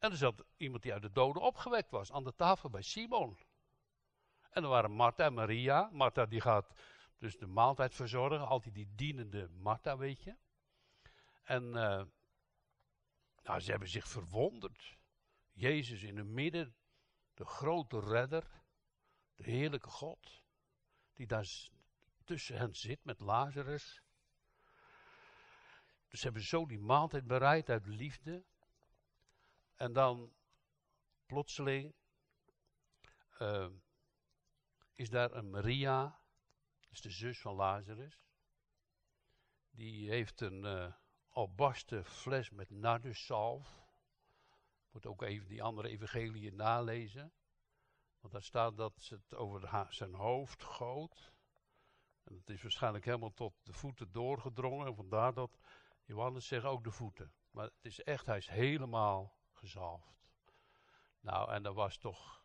En 0.00 0.10
er 0.10 0.16
zat 0.16 0.44
iemand 0.56 0.82
die 0.82 0.92
uit 0.92 1.02
de 1.02 1.12
doden 1.12 1.42
opgewekt 1.42 1.90
was, 1.90 2.12
aan 2.12 2.24
de 2.24 2.34
tafel 2.34 2.70
bij 2.70 2.82
Simon. 2.82 3.38
En 4.50 4.62
er 4.62 4.68
waren 4.68 4.90
Martha 4.90 5.24
en 5.24 5.34
Maria. 5.34 5.88
Martha 5.92 6.26
die 6.26 6.40
gaat 6.40 6.72
dus 7.18 7.36
de 7.36 7.46
maaltijd 7.46 7.94
verzorgen, 7.94 8.46
altijd 8.46 8.74
die 8.74 8.94
dienende 8.94 9.48
Martha, 9.48 9.96
weet 9.96 10.22
je. 10.22 10.36
En 11.42 11.64
uh, 11.64 12.02
nou, 13.42 13.60
ze 13.60 13.70
hebben 13.70 13.88
zich 13.88 14.08
verwonderd. 14.08 14.98
Jezus 15.52 16.02
in 16.02 16.16
het 16.16 16.26
midden, 16.26 16.74
de 17.34 17.44
grote 17.44 18.00
redder, 18.00 18.62
de 19.34 19.50
heerlijke 19.50 19.90
God, 19.90 20.42
die 21.14 21.26
daar 21.26 21.68
tussen 22.24 22.56
hen 22.56 22.74
zit 22.74 23.04
met 23.04 23.20
Lazarus. 23.20 24.02
Dus 26.08 26.18
ze 26.18 26.24
hebben 26.24 26.42
zo 26.42 26.66
die 26.66 26.78
maaltijd 26.78 27.26
bereid 27.26 27.68
uit 27.68 27.86
liefde. 27.86 28.44
En 29.80 29.92
dan 29.92 30.32
plotseling 31.26 31.94
uh, 33.38 33.68
is 34.92 35.10
daar 35.10 35.32
een 35.32 35.50
Maria, 35.50 36.20
dat 36.80 36.90
is 36.90 37.00
de 37.00 37.10
zus 37.10 37.40
van 37.40 37.54
Lazarus. 37.54 38.22
Die 39.70 40.08
heeft 40.08 40.40
een, 40.40 40.64
uh, 40.64 40.92
albasten 41.28 42.04
fles 42.04 42.50
met 42.50 42.70
narduszalf. 42.70 43.82
Moet 44.90 45.06
ook 45.06 45.22
even 45.22 45.48
die 45.48 45.62
andere 45.62 45.88
evangeliën 45.88 46.56
nalezen. 46.56 47.32
Want 48.20 48.32
daar 48.32 48.42
staat 48.42 48.76
dat 48.76 49.02
ze 49.02 49.14
het 49.14 49.34
over 49.34 49.86
zijn 49.90 50.14
hoofd 50.14 50.62
goot. 50.62 51.32
En 52.22 52.34
het 52.34 52.50
is 52.50 52.62
waarschijnlijk 52.62 53.04
helemaal 53.04 53.34
tot 53.34 53.54
de 53.62 53.72
voeten 53.72 54.12
doorgedrongen. 54.12 54.86
En 54.86 54.94
vandaar 54.94 55.34
dat 55.34 55.58
Johannes 56.04 56.46
zegt 56.46 56.64
ook 56.64 56.84
de 56.84 56.90
voeten. 56.90 57.32
Maar 57.50 57.64
het 57.64 57.84
is 57.84 58.00
echt, 58.02 58.26
hij 58.26 58.38
is 58.38 58.48
helemaal 58.48 59.38
gezalfd. 59.60 60.18
Nou, 61.20 61.52
en 61.52 61.62
dat 61.62 61.74
was 61.74 61.98
toch 61.98 62.44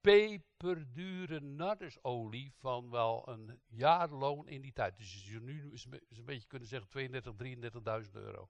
peperdure 0.00 1.40
nardesolie 1.40 2.52
van 2.54 2.90
wel 2.90 3.28
een 3.28 3.60
jaarloon 3.66 4.48
in 4.48 4.60
die 4.60 4.72
tijd. 4.72 4.96
Dus 4.96 5.26
je 5.26 5.40
nu 5.40 5.72
is 5.72 5.84
een 5.84 6.24
beetje 6.24 6.46
kunnen 6.46 6.68
zeggen 6.68 6.88
32, 6.88 7.34
33.000 8.04 8.10
euro. 8.12 8.46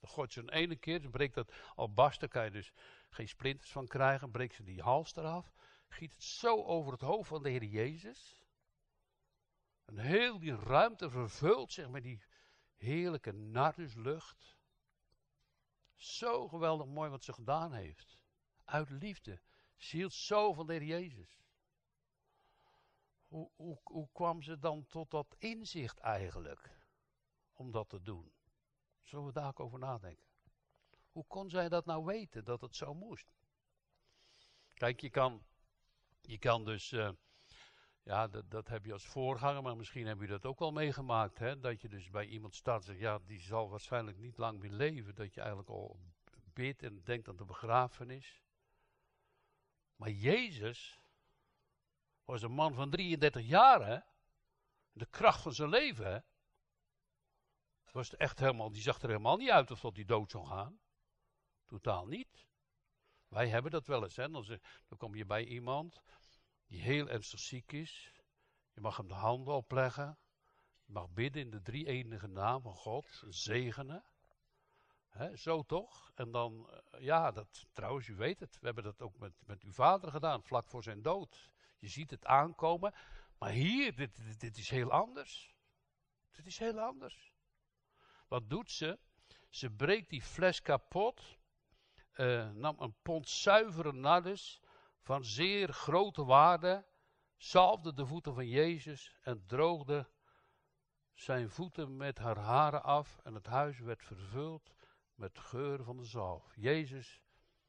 Dan 0.00 0.10
gooit 0.10 0.32
ze 0.32 0.40
een 0.40 0.50
ene 0.50 0.76
keer, 0.76 1.02
dan 1.02 1.10
breekt 1.10 1.34
dat 1.34 1.52
albasten, 1.74 2.28
kan 2.28 2.44
je 2.44 2.50
dus 2.50 2.72
geen 3.10 3.28
splinters 3.28 3.70
van 3.70 3.86
krijgen. 3.86 4.30
Breekt 4.30 4.54
ze 4.54 4.62
die 4.62 4.82
hals 4.82 5.16
eraf. 5.16 5.52
Giet 5.88 6.12
het 6.12 6.22
zo 6.22 6.64
over 6.64 6.92
het 6.92 7.00
hoofd 7.00 7.28
van 7.28 7.42
de 7.42 7.50
Heer 7.50 7.64
Jezus. 7.64 8.44
En 9.84 9.98
heel 9.98 10.38
die 10.38 10.56
ruimte 10.56 11.10
vervult 11.10 11.72
zich 11.72 11.88
met 11.88 12.02
die 12.02 12.22
heerlijke 12.76 13.32
narduslucht. 13.32 14.55
Zo 15.96 16.48
geweldig 16.48 16.86
mooi 16.86 17.10
wat 17.10 17.24
ze 17.24 17.32
gedaan 17.32 17.72
heeft. 17.72 18.16
Uit 18.64 18.90
liefde. 18.90 19.40
Ze 19.76 19.96
hield 19.96 20.12
zo 20.12 20.52
van 20.52 20.66
de 20.66 20.86
Jezus. 20.86 21.38
Hoe, 23.26 23.50
hoe, 23.82 24.08
kwam 24.12 24.42
ze 24.42 24.58
dan 24.58 24.86
tot 24.86 25.10
dat 25.10 25.34
inzicht 25.38 25.98
eigenlijk? 25.98 26.70
Om 27.52 27.70
dat 27.70 27.88
te 27.88 28.02
doen. 28.02 28.32
Zullen 29.02 29.26
we 29.26 29.32
daar 29.32 29.48
ook 29.48 29.60
over 29.60 29.78
nadenken? 29.78 30.24
Hoe 31.10 31.26
kon 31.26 31.50
zij 31.50 31.68
dat 31.68 31.84
nou 31.84 32.04
weten, 32.04 32.44
dat 32.44 32.60
het 32.60 32.76
zo 32.76 32.94
moest? 32.94 33.34
Kijk, 34.74 35.00
je 35.00 35.10
kan, 35.10 35.44
je 36.20 36.38
kan 36.38 36.64
dus, 36.64 36.92
uh, 36.92 37.10
ja, 38.06 38.28
dat, 38.28 38.50
dat 38.50 38.68
heb 38.68 38.84
je 38.84 38.92
als 38.92 39.06
voorganger, 39.06 39.62
maar 39.62 39.76
misschien 39.76 40.06
heb 40.06 40.20
je 40.20 40.26
dat 40.26 40.44
ook 40.44 40.58
wel 40.58 40.72
meegemaakt, 40.72 41.38
hè? 41.38 41.60
dat 41.60 41.80
je 41.80 41.88
dus 41.88 42.10
bij 42.10 42.26
iemand 42.26 42.54
staat 42.54 42.78
en 42.78 42.84
zegt, 42.84 42.98
ja, 42.98 43.18
die 43.18 43.40
zal 43.40 43.70
waarschijnlijk 43.70 44.18
niet 44.18 44.36
lang 44.36 44.58
meer 44.58 44.70
leven, 44.70 45.14
dat 45.14 45.34
je 45.34 45.40
eigenlijk 45.40 45.70
al 45.70 46.00
bidt 46.52 46.82
en 46.82 47.04
denkt 47.04 47.28
aan 47.28 47.36
de 47.36 47.44
begrafenis. 47.44 48.42
Maar 49.96 50.10
Jezus 50.10 51.00
was 52.24 52.42
een 52.42 52.52
man 52.52 52.74
van 52.74 52.90
33 52.90 53.46
jaar, 53.46 53.86
hè? 53.86 53.98
De 54.92 55.06
kracht 55.06 55.42
van 55.42 55.52
zijn 55.52 55.68
leven? 55.68 56.24
Was 57.92 58.16
echt 58.16 58.38
helemaal, 58.38 58.70
die 58.70 58.82
zag 58.82 59.02
er 59.02 59.08
helemaal 59.08 59.36
niet 59.36 59.50
uit 59.50 59.70
of 59.70 59.80
dat 59.80 59.96
hij 59.96 60.04
dood 60.04 60.30
zou 60.30 60.46
gaan. 60.46 60.80
Totaal 61.66 62.06
niet. 62.06 62.46
Wij 63.28 63.48
hebben 63.48 63.70
dat 63.70 63.86
wel 63.86 64.02
eens, 64.02 64.16
hè? 64.16 64.30
Dan, 64.30 64.44
dan 64.86 64.98
kom 64.98 65.14
je 65.14 65.26
bij 65.26 65.44
iemand 65.44 66.02
die 66.66 66.80
heel 66.80 67.08
ernstig 67.08 67.40
ziek 67.40 67.72
is. 67.72 68.12
Je 68.72 68.80
mag 68.80 68.96
hem 68.96 69.08
de 69.08 69.14
handen 69.14 69.54
opleggen. 69.54 70.18
Je 70.84 70.92
mag 70.92 71.10
bidden 71.10 71.42
in 71.42 71.50
de 71.50 71.62
drie 71.62 71.86
enige 71.86 72.26
naam 72.26 72.62
van 72.62 72.74
God, 72.74 73.22
zegenen. 73.28 74.04
He, 75.08 75.36
zo 75.36 75.62
toch? 75.62 76.10
En 76.14 76.30
dan, 76.30 76.70
eh, 76.70 77.00
ja, 77.00 77.30
dat, 77.30 77.66
trouwens, 77.72 78.08
u 78.08 78.14
weet 78.14 78.40
het, 78.40 78.58
we 78.58 78.66
hebben 78.66 78.84
dat 78.84 79.02
ook 79.02 79.18
met, 79.18 79.32
met 79.46 79.62
uw 79.62 79.72
vader 79.72 80.10
gedaan, 80.10 80.42
vlak 80.42 80.68
voor 80.68 80.82
zijn 80.82 81.02
dood. 81.02 81.50
Je 81.78 81.88
ziet 81.88 82.10
het 82.10 82.24
aankomen, 82.24 82.94
maar 83.38 83.50
hier, 83.50 83.96
dit, 83.96 84.40
dit, 84.40 84.56
is 84.56 84.70
heel 84.70 84.90
anders. 84.90 85.54
Dit 86.30 86.46
is 86.46 86.58
heel 86.58 86.80
anders. 86.80 87.32
Wat 88.28 88.50
doet 88.50 88.70
ze? 88.70 88.98
Ze 89.48 89.70
breekt 89.70 90.10
die 90.10 90.22
fles 90.22 90.62
kapot, 90.62 91.38
uh, 92.16 92.50
nam 92.50 92.80
een 92.80 92.94
pond 93.02 93.28
zuivere 93.28 93.92
nardus 93.92 94.60
van 95.06 95.24
zeer 95.24 95.72
grote 95.72 96.24
waarde, 96.24 96.86
zalfde 97.36 97.94
de 97.94 98.06
voeten 98.06 98.34
van 98.34 98.48
Jezus 98.48 99.18
en 99.22 99.46
droogde 99.46 100.08
zijn 101.12 101.50
voeten 101.50 101.96
met 101.96 102.18
haar 102.18 102.38
haren 102.38 102.82
af 102.82 103.18
en 103.22 103.34
het 103.34 103.46
huis 103.46 103.78
werd 103.78 104.04
vervuld 104.04 104.74
met 105.14 105.38
geur 105.38 105.84
van 105.84 105.96
de 105.96 106.04
zalf. 106.04 106.52
Jezus 106.56 107.22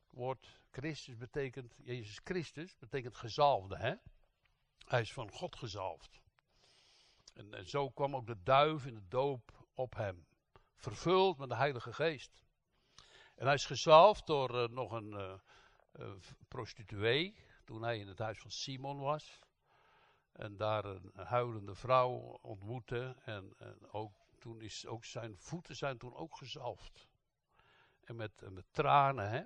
wordt, 0.10 0.60
Christus 0.72 1.18
betekent, 1.18 1.76
Jezus 1.78 2.20
Christus 2.24 2.78
betekent 2.78 3.16
gezalfde, 3.18 3.78
hè? 3.78 3.96
Hij 4.86 5.02
is 5.02 5.14
van 5.14 5.32
God 5.32 5.56
gezalfd. 5.56 6.22
En, 7.34 7.54
en 7.54 7.66
zo 7.66 7.90
kwam 7.90 8.16
ook 8.16 8.28
de 8.28 8.44
duif 8.44 8.86
in 8.86 8.94
de 8.94 9.08
doop 9.08 9.68
op 9.74 9.96
hem, 9.96 10.28
vervuld 10.76 11.38
met 11.38 11.50
de 11.50 11.56
Heilige 11.56 11.94
Geest. 11.94 12.44
En 13.36 13.46
hij 13.46 13.56
is 13.56 13.66
gezalfd 13.66 14.28
door 14.28 14.56
uh, 14.56 14.68
nog 14.68 14.92
een 14.92 15.12
uh, 15.12 15.34
prostituee, 16.48 17.36
toen 17.66 17.84
hij 17.84 18.00
in 18.00 18.08
het 18.08 18.20
huis 18.20 18.40
van 18.40 18.52
Simon 18.52 19.00
was. 19.00 19.40
En 20.32 20.58
daar 20.58 20.86
een 20.86 21.12
huilende 21.14 21.76
vrouw 21.76 22.10
ontmoette. 22.42 23.16
En, 23.26 23.56
ook, 23.92 24.14
toen 24.40 24.62
is 24.62 24.86
ook 24.86 25.06
zijn 25.06 25.38
voeten 25.38 25.76
zijn 25.76 25.98
toen 25.98 26.16
ook 26.16 26.38
gezalfd 26.38 27.08
en 28.08 28.16
met, 28.16 28.50
met 28.50 28.66
tranen 28.72 29.30
hè, 29.30 29.44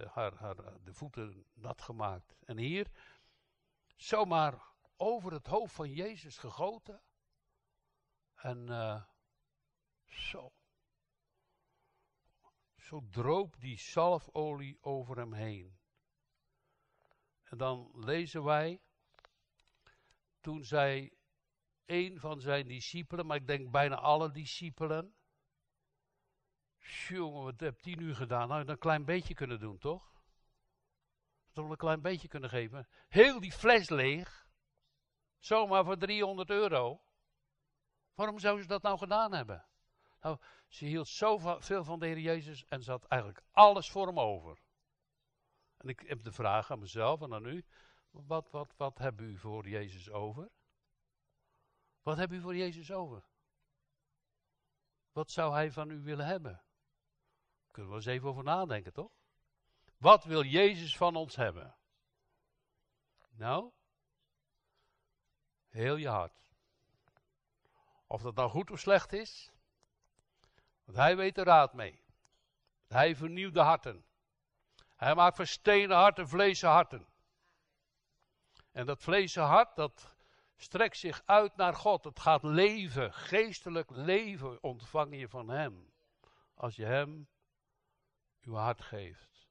uh, 0.00 0.12
haar, 0.12 0.34
haar, 0.34 0.56
de 0.84 0.92
voeten 0.92 1.46
nat 1.54 1.82
gemaakt. 1.82 2.36
En 2.44 2.58
hier 2.58 2.90
zomaar 3.96 4.62
over 4.96 5.32
het 5.32 5.46
hoofd 5.46 5.74
van 5.74 5.92
Jezus 5.92 6.38
gegoten. 6.38 7.02
En 8.34 8.66
uh, 8.70 9.02
zo. 10.04 10.52
Zo 12.88 13.02
droop 13.10 13.60
die 13.60 13.78
zalfolie 13.78 14.78
over 14.80 15.16
hem 15.16 15.32
heen. 15.32 15.78
En 17.44 17.58
dan 17.58 17.90
lezen 17.94 18.44
wij, 18.44 18.80
toen 20.40 20.64
zij 20.64 21.12
een 21.86 22.20
van 22.20 22.40
zijn 22.40 22.68
discipelen, 22.68 23.26
maar 23.26 23.36
ik 23.36 23.46
denk 23.46 23.70
bijna 23.70 23.96
alle 23.96 24.30
discipelen, 24.30 25.14
Jongen, 26.78 27.42
wat 27.42 27.60
heb 27.60 27.82
die 27.82 27.96
nu 27.96 28.14
gedaan? 28.14 28.48
Nou, 28.48 28.68
een 28.68 28.78
klein 28.78 29.04
beetje 29.04 29.34
kunnen 29.34 29.60
doen, 29.60 29.78
toch? 29.78 30.12
Toch 31.52 31.70
een 31.70 31.76
klein 31.76 32.02
beetje 32.02 32.28
kunnen 32.28 32.50
geven. 32.50 32.88
Heel 33.08 33.40
die 33.40 33.52
fles 33.52 33.88
leeg. 33.88 34.48
Zomaar 35.38 35.84
voor 35.84 35.98
300 35.98 36.50
euro. 36.50 37.02
Waarom 38.14 38.38
zou 38.38 38.60
ze 38.60 38.66
dat 38.66 38.82
nou 38.82 38.98
gedaan 38.98 39.32
hebben? 39.32 39.67
Nou, 40.20 40.38
ze 40.68 40.84
hield 40.84 41.08
zoveel 41.08 41.84
van 41.84 41.98
de 41.98 42.06
Heer 42.06 42.18
Jezus 42.18 42.64
en 42.64 42.82
ze 42.82 42.90
had 42.90 43.04
eigenlijk 43.04 43.42
alles 43.50 43.90
voor 43.90 44.06
hem 44.06 44.20
over. 44.20 44.58
En 45.76 45.88
ik 45.88 46.00
heb 46.00 46.22
de 46.22 46.32
vraag 46.32 46.70
aan 46.70 46.78
mezelf 46.78 47.20
en 47.20 47.34
aan 47.34 47.46
u. 47.46 47.64
Wat, 48.10 48.50
wat, 48.50 48.74
wat 48.76 48.98
hebben 48.98 49.26
u 49.26 49.38
voor 49.38 49.68
Jezus 49.68 50.10
over? 50.10 50.50
Wat 52.02 52.16
hebben 52.16 52.38
u 52.38 52.40
voor 52.40 52.56
Jezus 52.56 52.92
over? 52.92 53.24
Wat 55.12 55.30
zou 55.30 55.52
hij 55.52 55.72
van 55.72 55.90
u 55.90 56.00
willen 56.00 56.26
hebben? 56.26 56.62
Kunnen 57.70 57.90
we 57.90 57.96
eens 57.96 58.06
even 58.06 58.28
over 58.28 58.44
nadenken, 58.44 58.92
toch? 58.92 59.12
Wat 59.96 60.24
wil 60.24 60.42
Jezus 60.42 60.96
van 60.96 61.16
ons 61.16 61.36
hebben? 61.36 61.76
Nou, 63.30 63.72
heel 65.68 65.96
je 65.96 66.08
hart. 66.08 66.52
Of 68.06 68.22
dat 68.22 68.34
nou 68.34 68.50
goed 68.50 68.70
of 68.70 68.78
slecht 68.78 69.12
is, 69.12 69.52
want 70.88 71.00
hij 71.00 71.16
weet 71.16 71.34
de 71.34 71.42
raad 71.42 71.72
mee. 71.72 72.02
Hij 72.86 73.16
vernieuwt 73.16 73.54
de 73.54 73.60
harten. 73.60 74.04
Hij 74.96 75.14
maakt 75.14 75.36
van 75.36 75.94
harten 75.94 76.28
vleesen 76.28 76.68
harten. 76.68 77.06
En 78.72 78.86
dat 78.86 79.02
vleesen 79.02 79.42
hart, 79.42 79.76
dat 79.76 80.16
strekt 80.56 80.96
zich 80.96 81.22
uit 81.24 81.56
naar 81.56 81.74
God. 81.74 82.04
Het 82.04 82.20
gaat 82.20 82.42
leven, 82.42 83.12
geestelijk 83.14 83.90
leven 83.90 84.62
ontvang 84.62 85.18
je 85.18 85.28
van 85.28 85.48
Hem. 85.48 85.92
Als 86.54 86.76
je 86.76 86.84
Hem 86.84 87.28
uw 88.40 88.54
hart 88.54 88.82
geeft. 88.82 89.48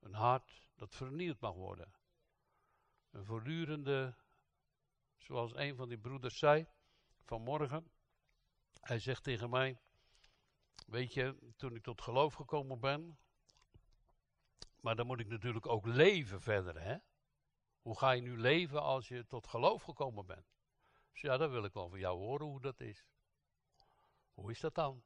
Een 0.00 0.14
hart 0.14 0.68
dat 0.74 0.94
vernieuwd 0.94 1.40
mag 1.40 1.54
worden. 1.54 1.94
Een 3.10 3.24
voortdurende, 3.24 4.14
zoals 5.18 5.54
een 5.54 5.76
van 5.76 5.88
die 5.88 5.98
broeders 5.98 6.38
zei 6.38 6.66
vanmorgen. 7.22 7.90
Hij 8.80 8.98
zegt 8.98 9.22
tegen 9.22 9.50
mij, 9.50 9.80
weet 10.86 11.14
je, 11.14 11.52
toen 11.56 11.74
ik 11.74 11.82
tot 11.82 12.00
geloof 12.00 12.34
gekomen 12.34 12.80
ben, 12.80 13.18
maar 14.80 14.96
dan 14.96 15.06
moet 15.06 15.20
ik 15.20 15.28
natuurlijk 15.28 15.66
ook 15.66 15.86
leven 15.86 16.40
verder, 16.40 16.82
hè? 16.82 16.96
Hoe 17.80 17.98
ga 17.98 18.10
je 18.10 18.22
nu 18.22 18.38
leven 18.38 18.82
als 18.82 19.08
je 19.08 19.26
tot 19.26 19.46
geloof 19.46 19.82
gekomen 19.82 20.26
bent? 20.26 20.46
Dus 21.12 21.20
ja, 21.20 21.36
dan 21.36 21.50
wil 21.50 21.64
ik 21.64 21.72
wel 21.72 21.88
van 21.88 21.98
jou 21.98 22.18
horen 22.18 22.46
hoe 22.46 22.60
dat 22.60 22.80
is. 22.80 23.06
Hoe 24.34 24.50
is 24.50 24.60
dat 24.60 24.74
dan? 24.74 25.02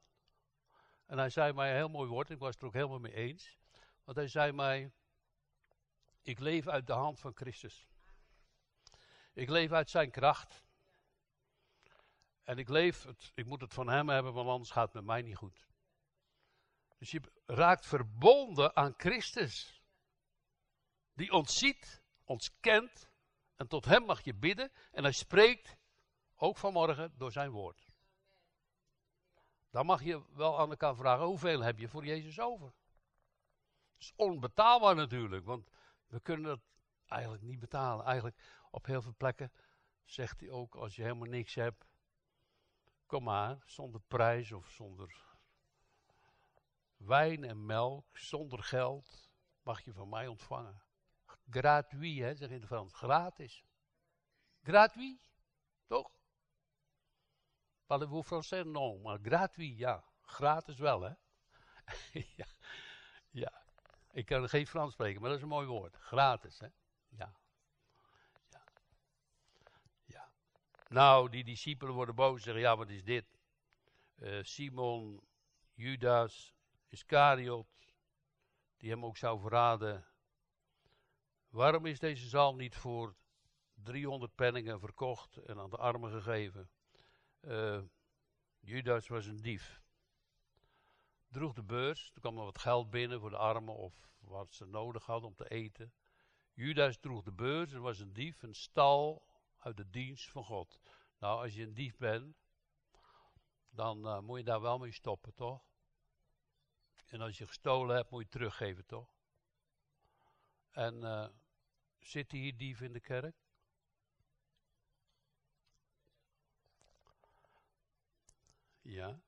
En 1.06 1.18
hij 1.18 1.30
zei 1.30 1.52
mij 1.52 1.70
een 1.70 1.76
heel 1.76 1.88
mooi 1.88 2.08
woord, 2.08 2.30
ik 2.30 2.38
was 2.38 2.52
het 2.52 2.60
er 2.60 2.66
ook 2.66 2.72
helemaal 2.72 2.98
mee 2.98 3.14
eens. 3.14 3.58
Want 4.04 4.16
hij 4.16 4.28
zei 4.28 4.52
mij, 4.52 4.92
ik 6.22 6.38
leef 6.38 6.66
uit 6.66 6.86
de 6.86 6.92
hand 6.92 7.20
van 7.20 7.34
Christus. 7.34 7.86
Ik 9.32 9.48
leef 9.48 9.72
uit 9.72 9.90
zijn 9.90 10.10
kracht. 10.10 10.65
En 12.46 12.58
ik 12.58 12.68
leef, 12.68 13.06
ik 13.34 13.46
moet 13.46 13.60
het 13.60 13.74
van 13.74 13.88
hem 13.88 14.08
hebben, 14.08 14.32
want 14.32 14.48
anders 14.48 14.70
gaat 14.70 14.84
het 14.84 14.94
met 14.94 15.04
mij 15.04 15.22
niet 15.22 15.36
goed. 15.36 15.66
Dus 16.98 17.10
je 17.10 17.20
raakt 17.46 17.86
verbonden 17.86 18.76
aan 18.76 18.94
Christus. 18.96 19.82
Die 21.12 21.32
ons 21.32 21.58
ziet, 21.58 22.02
ons 22.24 22.60
kent. 22.60 23.10
En 23.56 23.68
tot 23.68 23.84
hem 23.84 24.04
mag 24.04 24.24
je 24.24 24.34
bidden. 24.34 24.72
En 24.92 25.02
hij 25.02 25.12
spreekt, 25.12 25.76
ook 26.36 26.56
vanmorgen, 26.56 27.14
door 27.16 27.32
zijn 27.32 27.50
woord. 27.50 27.88
Dan 29.70 29.86
mag 29.86 30.02
je 30.02 30.34
wel 30.34 30.58
aan 30.58 30.70
elkaar 30.70 30.96
vragen, 30.96 31.26
hoeveel 31.26 31.60
heb 31.60 31.78
je 31.78 31.88
voor 31.88 32.04
Jezus 32.04 32.40
over? 32.40 32.66
Dat 33.92 34.00
is 34.00 34.12
onbetaalbaar 34.16 34.94
natuurlijk, 34.94 35.44
want 35.44 35.70
we 36.06 36.20
kunnen 36.20 36.44
dat 36.44 36.60
eigenlijk 37.06 37.42
niet 37.42 37.58
betalen. 37.60 38.04
Eigenlijk 38.04 38.66
op 38.70 38.86
heel 38.86 39.02
veel 39.02 39.14
plekken 39.16 39.52
zegt 40.04 40.40
hij 40.40 40.50
ook, 40.50 40.74
als 40.74 40.96
je 40.96 41.02
helemaal 41.02 41.28
niks 41.28 41.54
hebt, 41.54 41.86
kom 43.06 43.22
maar, 43.22 43.62
zonder 43.66 44.00
prijs 44.00 44.52
of 44.52 44.68
zonder 44.68 45.24
wijn 46.96 47.44
en 47.44 47.66
melk 47.66 48.18
zonder 48.18 48.62
geld 48.62 49.30
mag 49.62 49.84
je 49.84 49.92
van 49.92 50.08
mij 50.08 50.26
ontvangen. 50.26 50.82
Gratuit, 51.50 52.18
hè, 52.18 52.34
zeg 52.34 52.48
in 52.48 52.54
het 52.54 52.66
Frans. 52.66 52.92
Gratis. 52.92 53.64
Gratuit, 54.62 55.30
toch? 55.86 56.10
Parlez-vous 57.86 58.26
français? 58.26 58.64
Non, 58.64 59.02
maar 59.02 59.18
gratuit, 59.22 59.78
ja. 59.78 60.04
Gratis 60.22 60.78
wel, 60.78 61.00
hè? 61.00 61.12
ja. 62.36 62.46
ja. 63.30 63.64
Ik 64.12 64.26
kan 64.26 64.48
geen 64.48 64.66
Frans 64.66 64.92
spreken, 64.92 65.20
maar 65.20 65.28
dat 65.28 65.38
is 65.38 65.44
een 65.44 65.50
mooi 65.50 65.66
woord. 65.66 65.96
Gratis, 65.96 66.58
hè? 66.58 66.68
Ja. 67.08 67.34
Ja. 70.04 70.30
Nou, 70.88 71.28
die 71.30 71.44
discipelen 71.44 71.94
worden 71.94 72.14
boos 72.14 72.36
en 72.36 72.42
zeggen, 72.42 72.62
ja, 72.62 72.76
wat 72.76 72.88
is 72.90 73.04
dit? 73.04 73.38
Uh, 74.16 74.42
Simon, 74.42 75.20
Judas, 75.74 76.54
Iscariot, 76.88 77.66
die 78.76 78.90
hem 78.90 79.04
ook 79.04 79.16
zou 79.16 79.40
verraden. 79.40 80.06
Waarom 81.48 81.86
is 81.86 81.98
deze 81.98 82.28
zaal 82.28 82.54
niet 82.54 82.76
voor 82.76 83.14
300 83.74 84.34
penningen 84.34 84.80
verkocht 84.80 85.36
en 85.36 85.58
aan 85.58 85.70
de 85.70 85.76
armen 85.76 86.10
gegeven? 86.10 86.70
Uh, 87.40 87.82
Judas 88.60 89.08
was 89.08 89.26
een 89.26 89.40
dief. 89.40 89.82
Droeg 91.28 91.52
de 91.52 91.62
beurs, 91.62 92.10
er 92.14 92.20
kwam 92.20 92.38
er 92.38 92.44
wat 92.44 92.58
geld 92.58 92.90
binnen 92.90 93.20
voor 93.20 93.30
de 93.30 93.36
armen 93.36 93.74
of 93.74 94.08
wat 94.18 94.54
ze 94.54 94.66
nodig 94.66 95.06
hadden 95.06 95.28
om 95.28 95.34
te 95.34 95.48
eten. 95.48 95.92
Judas 96.52 96.98
droeg 96.98 97.22
de 97.22 97.32
beurs 97.32 97.72
en 97.72 97.80
was 97.80 97.98
een 97.98 98.12
dief, 98.12 98.42
een 98.42 98.54
stal 98.54 99.25
uit 99.66 99.76
de 99.76 99.90
dienst 99.90 100.30
van 100.30 100.44
God. 100.44 100.80
Nou, 101.18 101.42
als 101.42 101.54
je 101.54 101.62
een 101.62 101.74
dief 101.74 101.96
bent, 101.96 102.36
dan 103.70 104.06
uh, 104.06 104.20
moet 104.20 104.38
je 104.38 104.44
daar 104.44 104.60
wel 104.60 104.78
mee 104.78 104.92
stoppen, 104.92 105.34
toch? 105.34 105.64
En 107.06 107.20
als 107.20 107.38
je 107.38 107.46
gestolen 107.46 107.96
hebt, 107.96 108.10
moet 108.10 108.22
je 108.22 108.28
teruggeven, 108.28 108.86
toch? 108.86 109.10
En 110.70 110.94
uh, 110.94 111.28
zitten 111.98 112.38
hier 112.38 112.56
dieven 112.56 112.86
in 112.86 112.92
de 112.92 113.00
kerk? 113.00 113.36
Ja. 118.82 119.20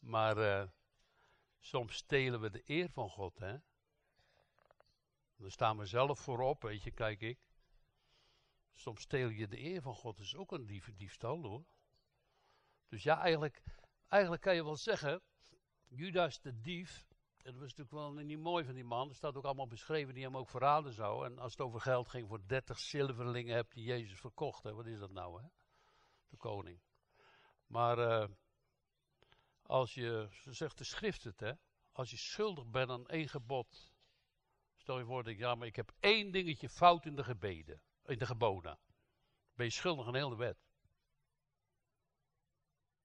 Maar 0.00 0.38
uh, 0.38 0.68
soms 1.60 1.94
stelen 1.94 2.40
we 2.40 2.50
de 2.50 2.62
eer 2.64 2.90
van 2.90 3.10
God, 3.10 3.38
hè? 3.38 3.56
Dan 5.40 5.50
staan 5.50 5.78
we 5.78 5.86
zelf 5.86 6.18
voorop, 6.18 6.62
weet 6.62 6.82
je, 6.82 6.90
kijk 6.90 7.20
ik. 7.20 7.38
Soms 8.74 9.00
steel 9.00 9.28
je 9.28 9.48
de 9.48 9.60
eer 9.60 9.82
van 9.82 9.94
God, 9.94 10.16
dat 10.16 10.26
is 10.26 10.36
ook 10.36 10.52
een 10.52 10.66
dief, 10.66 10.90
diefstal 10.96 11.42
hoor. 11.42 11.64
Dus 12.88 13.02
ja, 13.02 13.20
eigenlijk, 13.20 13.62
eigenlijk 14.08 14.42
kan 14.42 14.54
je 14.54 14.64
wel 14.64 14.76
zeggen, 14.76 15.22
Judas 15.88 16.40
de 16.40 16.60
dief, 16.60 17.06
dat 17.36 17.54
was 17.54 17.62
natuurlijk 17.62 17.90
wel 17.90 18.12
niet 18.12 18.38
mooi 18.38 18.64
van 18.64 18.74
die 18.74 18.84
man, 18.84 19.08
er 19.08 19.14
staat 19.14 19.36
ook 19.36 19.44
allemaal 19.44 19.66
beschreven 19.66 20.14
die 20.14 20.24
hem 20.24 20.36
ook 20.36 20.48
verraden 20.48 20.92
zou. 20.92 21.26
En 21.26 21.38
als 21.38 21.52
het 21.52 21.60
over 21.60 21.80
geld 21.80 22.08
ging, 22.08 22.28
voor 22.28 22.46
30 22.46 22.78
zilverlingen 22.78 23.54
hebt 23.54 23.72
die 23.72 23.84
Jezus 23.84 24.20
verkocht, 24.20 24.62
hè? 24.62 24.72
wat 24.72 24.86
is 24.86 24.98
dat 24.98 25.10
nou 25.10 25.42
hè? 25.42 25.48
De 26.28 26.36
koning. 26.36 26.80
Maar 27.66 27.98
uh, 27.98 28.28
als 29.62 29.94
je, 29.94 30.28
zegt 30.44 30.78
de 30.78 30.84
schrift 30.84 31.24
het 31.24 31.40
hè, 31.40 31.52
als 31.92 32.10
je 32.10 32.16
schuldig 32.16 32.66
bent 32.66 32.90
aan 32.90 33.06
één 33.06 33.28
gebod, 33.28 33.89
stel 34.80 34.98
je 34.98 35.04
voor 35.04 35.22
dat 35.22 35.32
ik, 35.32 35.38
ja 35.38 35.54
maar 35.54 35.66
ik 35.66 35.76
heb 35.76 35.92
één 36.00 36.30
dingetje 36.30 36.68
fout 36.68 37.06
in 37.06 37.16
de 37.16 37.24
gebeden 37.24 37.82
in 38.04 38.18
de 38.18 38.26
geboden. 38.26 38.78
Ben 39.54 39.66
je 39.66 39.72
schuldig 39.72 40.06
aan 40.06 40.12
de 40.12 40.18
hele 40.18 40.36
wet. 40.36 40.58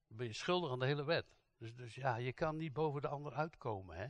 Ben 0.08 0.28
je 0.28 0.34
schuldig 0.34 0.72
aan 0.72 0.80
de 0.80 0.86
hele 0.86 1.04
wet. 1.04 1.38
Dus, 1.58 1.76
dus 1.76 1.96
ja, 1.96 2.16
je 2.16 2.34
kan 2.34 2.58
niet 2.58 2.74
boven 2.74 3.02
de 3.02 3.08
ander 3.08 3.34
uitkomen, 3.34 3.98
hè. 3.98 4.08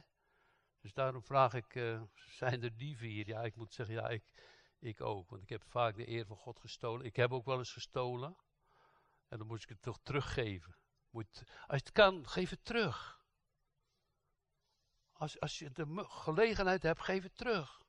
Dus 0.81 0.93
daarom 0.93 1.23
vraag 1.23 1.53
ik, 1.53 1.75
uh, 1.75 2.01
zijn 2.13 2.63
er 2.63 2.77
dieven 2.77 3.07
hier? 3.07 3.27
Ja, 3.27 3.43
ik 3.43 3.55
moet 3.55 3.73
zeggen, 3.73 3.95
ja, 3.95 4.09
ik, 4.09 4.23
ik 4.79 5.01
ook. 5.01 5.29
Want 5.29 5.41
ik 5.41 5.49
heb 5.49 5.63
vaak 5.63 5.95
de 5.95 6.07
eer 6.07 6.25
van 6.25 6.37
God 6.37 6.59
gestolen. 6.59 7.05
Ik 7.05 7.15
heb 7.15 7.31
ook 7.31 7.45
wel 7.45 7.57
eens 7.57 7.73
gestolen. 7.73 8.37
En 9.27 9.37
dan 9.37 9.47
moet 9.47 9.61
ik 9.61 9.69
het 9.69 9.81
toch 9.81 9.99
teruggeven. 10.03 10.77
Moet, 11.09 11.43
als 11.45 11.79
je 11.79 11.85
het 11.85 11.91
kan, 11.91 12.27
geef 12.27 12.49
het 12.49 12.65
terug. 12.65 13.14
Als, 15.17 15.39
als 15.39 15.59
je 15.59 15.71
de 15.71 16.05
gelegenheid 16.07 16.83
hebt, 16.83 17.01
geef 17.01 17.23
het 17.23 17.37
terug. 17.37 17.83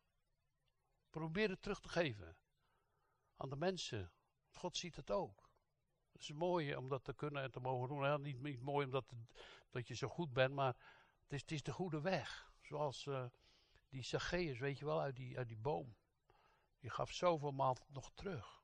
Probeer 1.11 1.49
het 1.49 1.63
terug 1.63 1.81
te 1.81 1.89
geven 1.89 2.37
aan 3.37 3.49
de 3.49 3.57
mensen. 3.57 4.13
God 4.51 4.77
ziet 4.77 4.97
het 4.97 5.11
ook. 5.11 5.51
Het 6.13 6.21
is 6.23 6.33
mooi 6.33 6.77
om 6.77 6.89
dat 6.89 7.05
te 7.05 7.15
kunnen 7.15 7.43
en 7.43 7.51
te 7.51 7.61
mogen 7.61 7.89
doen. 7.89 8.03
Ja, 8.03 8.17
niet, 8.17 8.43
niet 8.43 8.61
mooi 8.61 8.87
omdat 8.87 9.13
dat 9.71 9.89
je 9.89 9.95
zo 9.95 10.09
goed 10.09 10.33
bent, 10.33 10.55
maar 10.55 10.77
het 11.23 11.33
is, 11.33 11.41
het 11.41 11.51
is 11.51 11.63
de 11.63 11.73
goede 11.73 12.01
weg. 12.01 12.53
Zoals 12.63 13.07
uh, 13.07 13.25
die 13.89 14.03
Zacchaeus, 14.03 14.59
weet 14.59 14.79
je 14.79 14.85
wel, 14.85 15.01
uit 15.01 15.17
die, 15.17 15.39
uit 15.39 15.49
die 15.49 15.59
boom. 15.59 15.97
Die 16.79 16.91
gaf 16.91 17.13
zoveel 17.13 17.53
maal 17.53 17.77
nog 17.89 18.11
terug. 18.15 18.63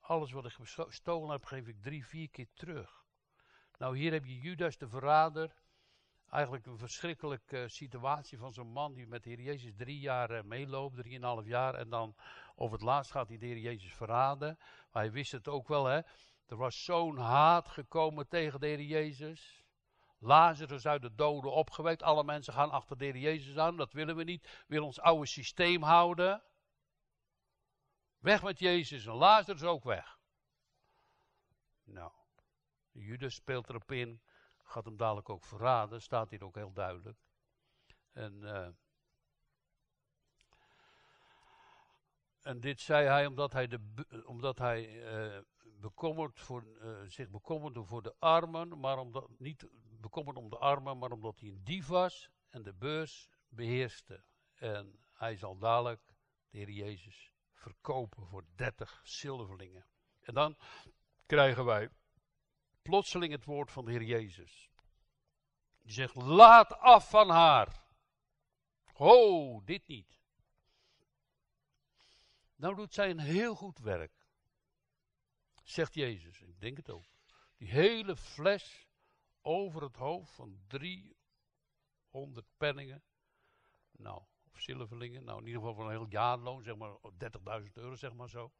Alles 0.00 0.32
wat 0.32 0.44
ik 0.44 0.52
gestolen 0.52 1.30
heb, 1.30 1.44
geef 1.44 1.66
ik 1.66 1.82
drie, 1.82 2.06
vier 2.06 2.30
keer 2.30 2.48
terug. 2.54 3.06
Nou, 3.78 3.96
hier 3.96 4.12
heb 4.12 4.24
je 4.24 4.38
Judas 4.38 4.76
de 4.76 4.88
verrader. 4.88 5.54
Eigenlijk 6.30 6.66
een 6.66 6.78
verschrikkelijke 6.78 7.68
situatie 7.68 8.38
van 8.38 8.52
zo'n 8.52 8.72
man 8.72 8.94
die 8.94 9.06
met 9.06 9.22
de 9.22 9.28
Heer 9.28 9.40
Jezus 9.40 9.72
drie 9.76 9.98
jaar 9.98 10.30
uh, 10.30 10.42
meeloopt, 10.42 10.96
drieënhalf 10.96 11.46
jaar. 11.46 11.74
En 11.74 11.88
dan 11.88 12.14
over 12.54 12.76
het 12.76 12.84
laatst 12.84 13.10
gaat 13.10 13.28
hij 13.28 13.38
de 13.38 13.46
Heer 13.46 13.58
Jezus 13.58 13.94
verraden. 13.94 14.58
Maar 14.92 15.02
hij 15.02 15.12
wist 15.12 15.32
het 15.32 15.48
ook 15.48 15.68
wel, 15.68 15.84
hè. 15.84 16.00
Er 16.46 16.56
was 16.56 16.84
zo'n 16.84 17.18
haat 17.18 17.68
gekomen 17.68 18.28
tegen 18.28 18.60
de 18.60 18.66
Heer 18.66 18.80
Jezus. 18.80 19.64
Lazarus 20.18 20.86
uit 20.86 21.02
de 21.02 21.14
doden 21.14 21.52
opgewekt. 21.52 22.02
Alle 22.02 22.24
mensen 22.24 22.52
gaan 22.52 22.70
achter 22.70 22.98
de 22.98 23.04
Heer 23.04 23.16
Jezus 23.16 23.56
aan. 23.56 23.76
Dat 23.76 23.92
willen 23.92 24.16
we 24.16 24.24
niet. 24.24 24.42
We 24.42 24.64
willen 24.66 24.86
ons 24.86 25.00
oude 25.00 25.26
systeem 25.26 25.82
houden. 25.82 26.42
Weg 28.18 28.42
met 28.42 28.58
Jezus 28.58 29.06
en 29.06 29.14
Lazarus 29.14 29.62
ook 29.62 29.84
weg. 29.84 30.18
Nou, 31.84 32.12
Judas 32.92 33.34
speelt 33.34 33.68
erop 33.68 33.92
in. 33.92 34.20
Gaat 34.68 34.84
hem 34.84 34.96
dadelijk 34.96 35.28
ook 35.28 35.44
verraden. 35.44 36.02
Staat 36.02 36.30
hier 36.30 36.44
ook 36.44 36.54
heel 36.54 36.72
duidelijk. 36.72 37.18
En... 38.12 38.40
Uh, 38.42 38.68
En 42.48 42.60
dit 42.60 42.80
zei 42.80 43.06
hij 43.06 43.26
omdat 43.26 43.52
hij, 43.52 43.66
de, 43.66 43.80
omdat 44.24 44.58
hij 44.58 44.88
uh, 44.88 45.38
bekommerd 45.62 46.40
voor, 46.40 46.64
uh, 46.64 46.98
zich 47.06 47.28
bekommerde 47.30 47.84
voor 47.84 48.02
de 48.02 48.14
armen, 48.18 48.80
maar 48.80 48.98
omdat, 48.98 49.28
niet 49.38 49.66
bekommerd 50.00 50.36
om 50.36 50.48
de 50.48 50.58
armen, 50.58 50.98
maar 50.98 51.10
omdat 51.10 51.40
hij 51.40 51.48
een 51.48 51.64
dief 51.64 51.86
was 51.86 52.30
en 52.48 52.62
de 52.62 52.74
beurs 52.74 53.28
beheerste. 53.48 54.22
En 54.54 54.98
hij 55.12 55.36
zal 55.36 55.58
dadelijk 55.58 56.00
de 56.50 56.58
Heer 56.58 56.70
Jezus 56.70 57.32
verkopen 57.52 58.26
voor 58.26 58.44
30 58.54 59.00
zilverlingen. 59.04 59.86
En 60.20 60.34
dan 60.34 60.56
krijgen 61.26 61.64
wij 61.64 61.88
plotseling 62.88 63.32
het 63.32 63.44
woord 63.44 63.72
van 63.72 63.84
de 63.84 63.90
Heer 63.90 64.02
Jezus. 64.02 64.70
Die 65.82 65.92
zegt, 65.92 66.14
laat 66.14 66.78
af 66.78 67.10
van 67.10 67.30
haar. 67.30 67.86
Ho, 68.92 69.60
dit 69.64 69.86
niet. 69.86 70.20
Nou 72.54 72.74
doet 72.74 72.94
zij 72.94 73.10
een 73.10 73.18
heel 73.18 73.54
goed 73.54 73.78
werk. 73.78 74.26
Zegt 75.62 75.94
Jezus, 75.94 76.40
ik 76.40 76.60
denk 76.60 76.76
het 76.76 76.90
ook. 76.90 77.04
Die 77.56 77.68
hele 77.68 78.16
fles 78.16 78.88
over 79.40 79.82
het 79.82 79.96
hoofd 79.96 80.32
van 80.32 80.60
300 80.66 82.46
penningen. 82.56 83.02
Nou, 83.90 84.22
of 84.52 84.60
zilverlingen. 84.60 85.24
Nou, 85.24 85.40
in 85.40 85.46
ieder 85.46 85.60
geval 85.60 85.74
van 85.74 85.84
een 85.84 85.90
heel 85.90 86.08
jaarloon, 86.08 86.62
zeg 86.62 86.76
maar 86.76 86.96
30.000 87.62 87.72
euro, 87.72 87.94
zeg 87.94 88.12
maar 88.12 88.28
zo. 88.28 88.52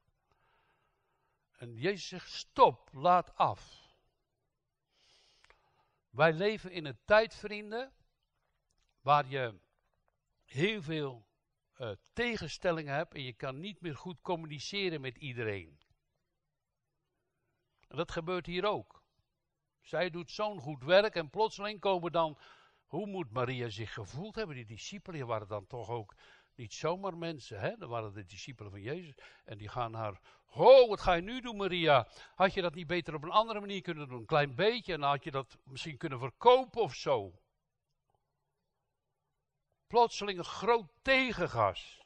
En 1.53 1.75
Jezus 1.75 2.09
zegt, 2.09 2.31
stop, 2.31 2.89
laat 2.93 3.35
af. 3.35 3.88
Wij 6.19 6.33
leven 6.33 6.71
in 6.71 6.85
een 6.85 6.99
tijd, 7.05 7.35
vrienden, 7.35 7.93
waar 9.01 9.27
je 9.29 9.61
heel 10.45 10.83
veel 10.83 11.27
uh, 11.77 11.91
tegenstellingen 12.13 12.95
hebt 12.95 13.15
en 13.15 13.23
je 13.23 13.33
kan 13.33 13.61
niet 13.61 13.81
meer 13.81 13.97
goed 13.97 14.21
communiceren 14.21 15.01
met 15.01 15.17
iedereen. 15.17 15.81
En 17.89 17.97
dat 17.97 18.13
gebeurt 18.13 18.47
hier 18.47 18.65
ook. 18.65 19.03
Zij 19.81 20.11
doet 20.11 20.31
zo'n 20.31 20.61
goed 20.61 20.83
werk 20.85 21.15
en 21.15 21.31
plotseling 21.31 21.81
komen 21.81 22.13
dan, 22.13 22.39
hoe 22.87 23.07
moet 23.07 23.31
Maria 23.31 23.69
zich 23.69 23.93
gevoeld 23.93 24.35
hebben? 24.35 24.57
Die 24.57 24.67
discipelen 24.67 25.27
waren 25.27 25.49
dan 25.49 25.67
toch 25.67 25.89
ook 25.89 26.15
niet 26.59 26.75
zomaar 26.75 27.17
mensen, 27.17 27.61
hè? 27.61 27.77
Dat 27.77 27.89
waren 27.89 28.13
de 28.13 28.25
discipelen 28.25 28.71
van 28.71 28.83
Jezus. 28.83 29.15
En 29.45 29.59
die 29.59 29.69
gaan 29.69 29.95
haar, 29.95 30.21
ho, 30.45 30.89
wat 30.89 31.01
ga 31.01 31.13
je 31.13 31.23
nu 31.23 31.41
doen 31.41 31.57
Maria? 31.57 32.09
Had 32.35 32.55
je 32.55 32.63
dat 32.63 32.75
niet 32.75 32.87
beter 32.87 33.15
op 33.15 33.23
een 33.23 33.31
andere 33.31 33.61
manier 33.61 33.81
kunnen 33.81 34.09
doen? 34.09 34.19
Een 34.19 34.27
klein 34.27 34.55
beetje 34.55 34.93
en 34.93 35.01
dan 35.01 35.11
had 35.11 35.25
je 35.25 35.31
dat 35.31 35.59
misschien 35.65 35.97
kunnen 35.97 36.19
verkopen 36.19 36.83
of 36.83 36.95
zo 36.95 37.41
plotseling 39.87 40.39
een 40.39 40.45
groot 40.45 40.91
tegengas. 41.03 42.03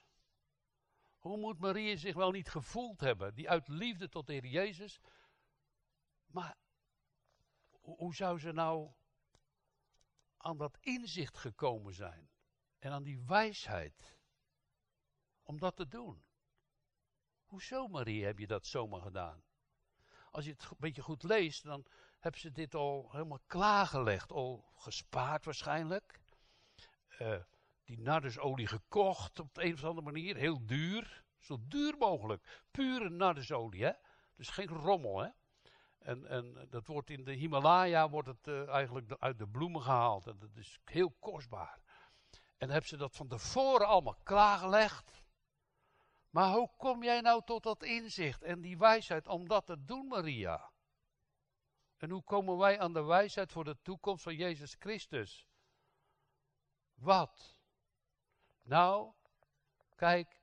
Hoe 1.19 1.37
moet 1.37 1.59
Maria 1.59 1.97
zich 1.97 2.15
wel 2.15 2.31
niet 2.31 2.49
gevoeld 2.49 3.01
hebben? 3.01 3.35
Die 3.35 3.51
uit 3.51 3.69
liefde 3.69 4.09
tot 4.09 4.27
de 4.27 4.33
Heer 4.33 4.47
Jezus. 4.47 5.01
Maar 6.27 6.57
hoe 7.71 8.15
zou 8.15 8.39
ze 8.39 8.53
nou 8.53 8.93
aan 10.37 10.57
dat 10.57 10.79
inzicht 10.81 11.39
gekomen 11.39 11.95
zijn. 11.95 12.31
En 12.79 12.93
aan 12.93 13.03
die 13.03 13.25
wijsheid. 13.27 14.21
Om 15.43 15.59
dat 15.59 15.77
te 15.77 15.89
doen. 15.89 16.23
Hoezo, 17.45 17.89
Marie, 17.89 18.25
heb 18.25 18.39
je 18.39 18.47
dat 18.47 18.67
zomaar 18.67 19.01
gedaan? 19.01 19.43
Als 20.31 20.45
je 20.45 20.51
het 20.51 20.63
een 20.63 20.77
beetje 20.79 21.03
goed 21.03 21.23
leest, 21.23 21.65
dan 21.65 21.85
hebben 22.21 22.41
ze 22.41 22.53
dit 22.53 22.75
al 22.75 23.09
helemaal 23.11 23.43
klaargelegd. 23.47 24.33
Al 24.33 24.73
gespaard 24.75 25.45
waarschijnlijk. 25.45 26.21
Uh, 27.19 27.37
die 27.85 28.01
nardusolie 28.01 28.67
gekocht 28.67 29.41
op 29.41 29.55
de 29.55 29.65
een 29.65 29.73
of 29.73 29.85
andere 29.85 30.07
manier. 30.07 30.37
Heel 30.37 30.67
duur. 30.67 31.25
Zo 31.39 31.59
duur 31.61 31.97
mogelijk. 31.99 32.63
Pure 32.71 33.11
nardusolie, 33.11 33.85
hè. 33.85 33.93
Dus 34.37 34.49
geen 34.49 34.69
rommel, 34.69 35.19
hè. 35.19 35.29
En, 35.99 36.27
en 36.27 36.67
dat 36.71 36.87
wordt 36.87 37.11
in 37.11 37.25
de 37.25 37.33
Himalaya 37.33 38.09
wordt 38.09 38.29
het 38.29 38.47
uh, 38.47 38.69
eigenlijk 38.69 39.13
uit 39.19 39.39
de 39.39 39.49
bloemen 39.49 39.83
gehaald. 39.83 40.27
En 40.27 40.39
dat 40.39 40.57
is 40.57 40.79
heel 40.85 41.11
kostbaar. 41.11 41.81
En 42.59 42.71
hebben 42.71 42.89
ze 42.89 42.97
dat 42.97 43.17
van 43.17 43.29
tevoren 43.29 43.87
allemaal 43.87 44.19
klaargelegd. 44.23 45.22
Maar 46.33 46.53
hoe 46.55 46.71
kom 46.77 47.03
jij 47.03 47.21
nou 47.21 47.43
tot 47.45 47.63
dat 47.63 47.83
inzicht 47.83 48.43
en 48.43 48.61
die 48.61 48.79
wijsheid 48.79 49.27
om 49.27 49.49
dat 49.49 49.67
te 49.67 49.85
doen, 49.85 50.07
Maria? 50.07 50.73
En 51.97 52.11
hoe 52.11 52.23
komen 52.23 52.57
wij 52.57 52.81
aan 52.81 52.93
de 52.93 53.03
wijsheid 53.03 53.53
voor 53.53 53.65
de 53.65 53.83
toekomst 53.83 54.23
van 54.23 54.37
Jezus 54.37 54.77
Christus? 54.79 55.47
Wat? 56.95 57.61
Nou, 58.63 59.13
kijk, 59.97 60.41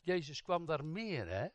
Jezus 0.00 0.42
kwam 0.42 0.66
daar 0.66 0.84
meer, 0.84 1.28
hè? 1.28 1.48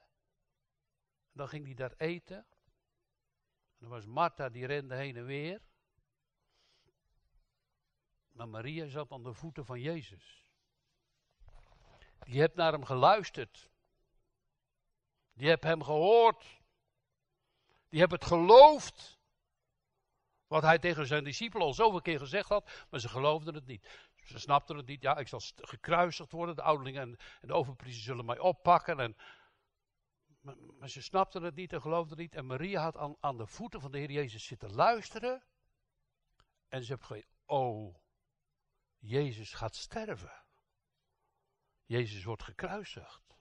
Dan 1.31 1.47
ging 1.47 1.65
hij 1.65 1.75
daar 1.75 1.93
eten. 1.97 2.37
En 2.37 3.77
dan 3.79 3.89
was 3.89 4.05
Martha, 4.05 4.49
die 4.49 4.65
rende 4.65 4.95
heen 4.95 5.15
en 5.15 5.25
weer. 5.25 5.61
Maar 8.31 8.49
Maria 8.49 8.87
zat 8.87 9.11
aan 9.11 9.23
de 9.23 9.33
voeten 9.33 9.65
van 9.65 9.79
Jezus. 9.79 10.40
Die 12.25 12.39
hebt 12.39 12.55
naar 12.55 12.71
hem 12.71 12.85
geluisterd. 12.85 13.69
Die 15.33 15.49
hebt 15.49 15.63
hem 15.63 15.83
gehoord. 15.83 16.61
Die 17.89 17.99
hebt 17.99 18.11
het 18.11 18.25
geloofd. 18.25 19.19
Wat 20.47 20.61
hij 20.61 20.79
tegen 20.79 21.07
zijn 21.07 21.23
discipelen 21.23 21.65
al 21.65 21.73
zoveel 21.73 22.01
keer 22.01 22.19
gezegd 22.19 22.49
had, 22.49 22.85
maar 22.89 22.99
ze 22.99 23.09
geloofden 23.09 23.53
het 23.53 23.65
niet. 23.65 24.09
Ze 24.23 24.39
snapten 24.39 24.77
het 24.77 24.85
niet. 24.85 25.01
Ja, 25.01 25.17
ik 25.17 25.27
zal 25.27 25.41
gekruisigd 25.55 26.31
worden. 26.31 26.55
De 26.55 26.61
ouderlingen 26.61 27.01
en, 27.01 27.17
de 27.41 27.53
overpriesters 27.53 28.05
zullen 28.05 28.25
mij 28.25 28.39
oppakken. 28.39 28.99
En, 28.99 29.17
maar, 30.79 30.89
ze 30.89 31.01
snapten 31.01 31.43
het 31.43 31.55
niet 31.55 31.73
en 31.73 31.81
geloofden 31.81 32.09
het 32.09 32.19
niet. 32.19 32.35
En 32.35 32.45
Maria 32.45 32.81
had 32.81 32.97
aan, 32.97 33.15
aan 33.19 33.37
de 33.37 33.45
voeten 33.45 33.81
van 33.81 33.91
de 33.91 33.97
Heer 33.97 34.11
Jezus 34.11 34.45
zitten 34.45 34.73
luisteren. 34.73 35.43
En 36.67 36.83
ze 36.83 36.91
heeft 36.91 37.05
gezegd, 37.05 37.27
oh, 37.45 37.95
Jezus 38.97 39.53
gaat 39.53 39.75
sterven. 39.75 40.40
Jezus 41.91 42.23
wordt 42.23 42.43
gekruisigd. 42.43 43.37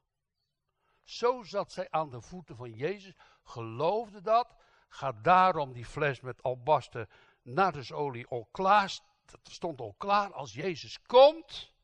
Zo 1.02 1.42
zat 1.42 1.72
zij 1.72 1.90
aan 1.90 2.10
de 2.10 2.20
voeten 2.20 2.56
van 2.56 2.72
Jezus, 2.72 3.14
geloofde 3.42 4.20
dat, 4.20 4.56
gaat 4.88 5.24
daarom 5.24 5.72
die 5.72 5.84
fles 5.84 6.20
met 6.20 6.42
albasten 6.42 7.08
nardusolie 7.42 8.26
al 8.26 8.48
klaar, 8.50 8.98
dat 9.24 9.40
stond 9.42 9.80
al 9.80 9.94
klaar, 9.98 10.32
als 10.32 10.52
Jezus 10.52 11.02
komt, 11.02 11.74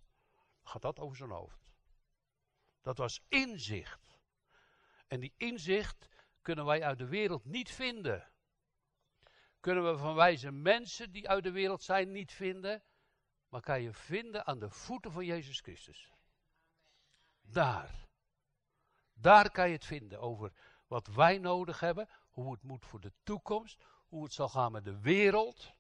gaat 0.63 0.83
dat 0.83 0.99
over 0.99 1.17
zijn 1.17 1.31
hoofd. 1.31 1.59
Dat 2.81 2.99
was 2.99 3.21
inzicht. 3.29 4.19
En 5.07 5.21
die 5.21 5.35
inzicht 5.37 6.09
kunnen 6.43 6.65
wij 6.65 6.83
uit 6.83 6.99
de 6.99 7.07
wereld 7.07 7.45
niet 7.45 7.71
vinden. 7.71 8.31
Kunnen 9.61 9.93
we 9.93 9.99
van 9.99 10.15
wijze 10.15 10.51
mensen 10.51 11.13
die 11.13 11.29
uit 11.29 11.43
de 11.43 11.51
wereld 11.51 11.83
zijn 11.83 12.13
niet 12.13 12.33
vinden, 12.33 12.83
maar 13.49 13.61
kan 13.61 13.83
je 13.83 13.93
vinden 13.93 14.47
aan 14.47 14.59
de 14.59 14.71
voeten 14.71 15.13
van 15.13 15.25
Jezus 15.25 15.61
Christus. 15.61 16.16
Daar. 17.51 18.07
Daar 19.13 19.51
kan 19.51 19.67
je 19.69 19.75
het 19.75 19.85
vinden 19.85 20.21
over 20.21 20.53
wat 20.87 21.07
wij 21.07 21.39
nodig 21.39 21.81
hebben, 21.81 22.09
hoe 22.31 22.53
het 22.53 22.63
moet 22.63 22.87
voor 22.87 23.01
de 23.01 23.13
toekomst, 23.23 23.85
hoe 24.09 24.25
het 24.25 24.33
zal 24.33 24.49
gaan 24.49 24.73
met 24.73 24.85
de 24.85 25.01
wereld, 25.01 25.73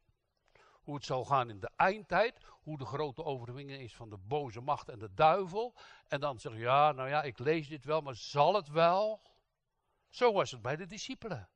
hoe 0.86 0.94
het 0.94 1.04
zal 1.04 1.24
gaan 1.24 1.50
in 1.50 1.60
de 1.60 1.70
eindtijd, 1.76 2.38
hoe 2.44 2.78
de 2.78 2.84
grote 2.84 3.24
overwinning 3.24 3.80
is 3.80 3.94
van 3.94 4.10
de 4.10 4.18
boze 4.18 4.60
macht 4.60 4.88
en 4.88 4.98
de 4.98 5.14
duivel. 5.14 5.74
En 6.08 6.20
dan 6.20 6.38
zeg 6.38 6.52
je, 6.52 6.58
ja, 6.58 6.92
nou 6.92 7.08
ja, 7.08 7.22
ik 7.22 7.38
lees 7.38 7.68
dit 7.68 7.84
wel, 7.84 8.00
maar 8.00 8.14
zal 8.14 8.54
het 8.54 8.68
wel? 8.68 9.22
Zo 10.08 10.32
was 10.32 10.50
het 10.50 10.62
bij 10.62 10.76
de 10.76 10.86
discipelen. 10.86 11.48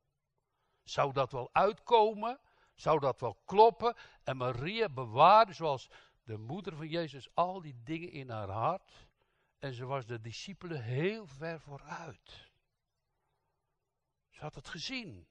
Zou 0.83 1.13
dat 1.13 1.33
wel 1.33 1.49
uitkomen? 1.53 2.41
Zou 2.75 2.99
dat 2.99 3.21
wel 3.21 3.39
kloppen? 3.45 3.97
En 4.23 4.37
Maria 4.37 4.89
bewaarde, 4.89 5.53
zoals 5.53 5.91
de 6.23 6.39
moeder 6.39 6.77
van 6.77 6.89
Jezus, 6.89 7.35
al 7.35 7.61
die 7.61 7.81
dingen 7.83 8.11
in 8.11 8.31
haar 8.31 8.51
hart. 8.51 9.09
En 9.61 9.73
ze 9.75 9.85
was 9.85 10.07
de 10.07 10.21
discipelen 10.21 10.83
heel 10.83 11.27
ver 11.27 11.61
vooruit. 11.61 12.51
Ze 14.31 14.41
had 14.41 14.55
het 14.55 14.69
gezien 14.69 15.29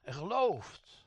en 0.00 0.14
geloofd. 0.14 1.06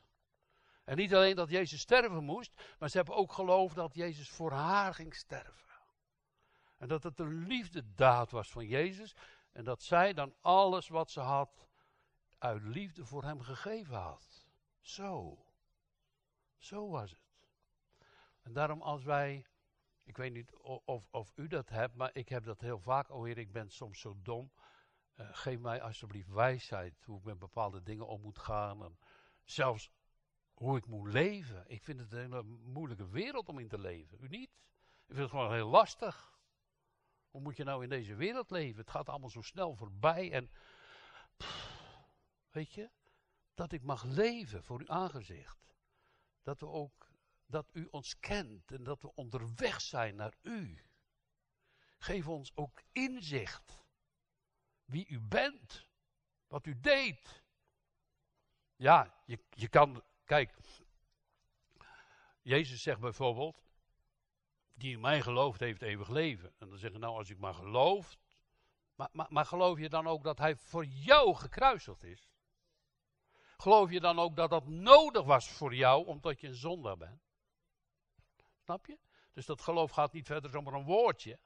En 0.84 0.98
niet 0.98 1.14
alleen 1.14 1.36
dat 1.36 1.50
Jezus 1.50 1.80
sterven 1.80 2.24
moest, 2.24 2.76
maar 2.80 2.90
ze 2.90 2.98
hebben 2.98 3.16
ook 3.16 3.34
geloofd 3.34 3.76
dat 3.76 3.96
Jezus 3.96 4.30
voor 4.30 4.52
haar 4.52 4.94
ging 4.94 5.16
sterven. 5.16 5.66
En 6.78 6.88
dat 6.88 7.04
het 7.04 7.20
een 7.20 7.48
liefdedaad 7.48 8.32
was 8.32 8.52
van 8.52 8.68
Jezus 8.68 9.16
en 9.52 9.64
dat 9.64 9.84
zij 9.84 10.14
dan 10.14 10.36
alles 10.42 10.88
wat 10.88 11.12
ze 11.12 11.20
had 11.20 11.68
uit 12.38 12.62
liefde 12.64 13.06
voor 13.06 13.24
hem 13.24 13.42
gegeven 13.42 13.96
had. 13.96 14.46
Zo. 14.82 15.46
Zo 16.58 16.90
was 16.90 17.12
het. 17.12 17.50
En 18.42 18.54
daarom 18.54 18.82
als 18.82 19.04
wij 19.04 19.46
ik 20.06 20.18
weet 20.18 20.34
niet 20.34 20.54
of, 20.86 21.08
of 21.12 21.32
u 21.36 21.48
dat 21.48 21.70
hebt, 21.70 21.96
maar 21.96 22.10
ik 22.14 22.30
heb 22.30 22.44
dat 22.44 22.62
heel 22.62 22.80
vaak. 22.80 23.10
Oh 23.10 23.26
Heer, 23.26 23.38
ik 23.38 23.52
ben 23.52 23.70
soms 23.70 24.00
zo 24.00 24.16
dom. 24.22 24.52
Uh, 25.16 25.28
geef 25.32 25.60
mij 25.60 25.82
alsjeblieft 25.82 26.30
wijsheid 26.30 27.04
hoe 27.04 27.18
ik 27.18 27.24
met 27.24 27.40
bepaalde 27.40 27.84
dingen 27.84 28.08
om 28.08 28.22
moet 28.22 28.40
gaan. 28.40 28.84
En 28.84 28.98
zelfs 29.44 29.92
hoe 30.54 30.78
ik 30.78 30.86
moet 30.86 31.12
leven. 31.12 31.64
Ik 31.68 31.84
vind 31.84 32.00
het 32.00 32.12
een 32.12 32.20
hele 32.20 32.44
moeilijke 32.44 33.10
wereld 33.10 33.50
om 33.50 33.60
in 33.60 33.68
te 33.68 33.80
leven. 33.80 34.18
U 34.22 34.28
niet? 34.28 34.50
Ik 35.06 35.16
vind 35.16 35.20
het 35.20 35.30
gewoon 35.30 35.54
heel 35.54 35.70
lastig. 35.70 36.40
Hoe 37.30 37.42
moet 37.42 37.58
je 37.58 37.64
nou 37.64 37.84
in 37.84 37.90
deze 37.90 38.16
wereld 38.16 38.50
leven? 38.50 38.80
Het 38.80 38.90
gaat 38.90 39.10
allemaal 39.10 39.30
zo 39.30 39.42
snel 39.42 39.76
voorbij. 39.76 40.32
En 40.32 40.52
weet 42.52 42.74
je, 42.74 42.90
dat 43.54 43.72
ik 43.72 43.84
mag 43.84 44.04
leven 44.04 44.64
voor 44.64 44.80
uw 44.80 44.90
aangezicht. 44.90 45.76
Dat 46.42 46.60
we 46.60 46.68
ook 46.68 47.05
dat 47.46 47.70
u 47.74 47.88
ons 47.92 48.20
kent 48.20 48.72
en 48.72 48.84
dat 48.84 49.02
we 49.02 49.14
onderweg 49.16 49.82
zijn 49.82 50.16
naar 50.16 50.34
u. 50.42 50.84
Geef 51.98 52.28
ons 52.28 52.56
ook 52.56 52.82
inzicht 52.92 53.84
wie 54.86 55.08
u 55.08 55.20
bent, 55.20 55.88
wat 56.48 56.66
u 56.66 56.80
deed. 56.80 57.44
Ja, 58.76 59.14
je, 59.26 59.40
je 59.50 59.68
kan, 59.68 60.04
kijk, 60.24 60.54
Jezus 62.42 62.82
zegt 62.82 63.00
bijvoorbeeld, 63.00 63.64
die 64.74 64.92
in 64.92 65.00
mij 65.00 65.22
gelooft 65.22 65.60
heeft 65.60 65.82
eeuwig 65.82 66.10
leven. 66.10 66.54
En 66.58 66.70
dan 66.70 66.78
zeggen 66.78 67.00
nou 67.00 67.18
als 67.18 67.30
ik 67.30 67.38
maar 67.38 67.54
geloof, 67.54 68.18
maar, 68.96 69.10
maar, 69.12 69.28
maar 69.30 69.46
geloof 69.46 69.80
je 69.80 69.90
dan 69.90 70.08
ook 70.08 70.24
dat 70.24 70.38
hij 70.38 70.56
voor 70.56 70.86
jou 70.86 71.36
gekruisigd 71.36 72.04
is? 72.04 72.30
Geloof 73.58 73.92
je 73.92 74.00
dan 74.00 74.20
ook 74.20 74.36
dat 74.36 74.50
dat 74.50 74.68
nodig 74.68 75.24
was 75.24 75.50
voor 75.50 75.76
jou, 75.76 76.06
omdat 76.06 76.42
je 76.42 76.48
een 76.48 76.56
zondaar 76.56 76.98
bent? 76.98 77.22
Snap 78.66 78.86
je? 78.86 78.98
Dus 79.34 79.46
dat 79.46 79.62
geloof 79.62 79.92
gaat 79.92 80.14
niet 80.14 80.26
verder 80.26 80.50
zomaar 80.50 80.74
een 80.74 80.84
woordje. 80.84 81.40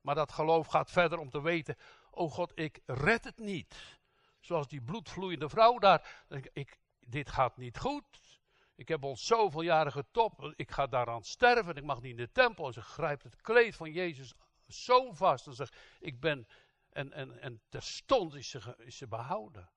Maar 0.00 0.14
dat 0.14 0.32
geloof 0.32 0.66
gaat 0.66 0.90
verder 0.90 1.18
om 1.18 1.30
te 1.30 1.42
weten: 1.42 1.76
Oh 2.10 2.32
God, 2.32 2.52
ik 2.54 2.80
red 2.86 3.24
het 3.24 3.38
niet. 3.38 3.98
Zoals 4.40 4.68
die 4.68 4.80
bloedvloeiende 4.80 5.48
vrouw 5.48 5.78
daar. 5.78 6.24
Ik, 6.52 6.78
dit 7.00 7.30
gaat 7.30 7.56
niet 7.56 7.78
goed. 7.78 8.40
Ik 8.74 8.88
heb 8.88 9.04
al 9.04 9.16
zoveel 9.16 9.60
jaren 9.62 9.92
getopt. 9.92 10.52
Ik 10.56 10.70
ga 10.70 10.86
daaraan 10.86 11.22
sterven. 11.22 11.76
Ik 11.76 11.84
mag 11.84 12.00
niet 12.00 12.10
in 12.10 12.16
de 12.16 12.32
tempel. 12.32 12.66
En 12.66 12.72
ze 12.72 12.82
grijpt 12.82 13.22
het 13.22 13.40
kleed 13.40 13.76
van 13.76 13.92
Jezus 13.92 14.34
zo 14.68 15.12
vast. 15.12 15.46
En 15.46 15.54
zegt: 15.54 15.76
Ik 16.00 16.20
ben. 16.20 16.46
En, 16.90 17.12
en, 17.12 17.40
en 17.40 17.60
terstond 17.68 18.34
is 18.34 18.50
ze, 18.50 18.76
is 18.78 18.96
ze 18.96 19.08
behouden. 19.08 19.70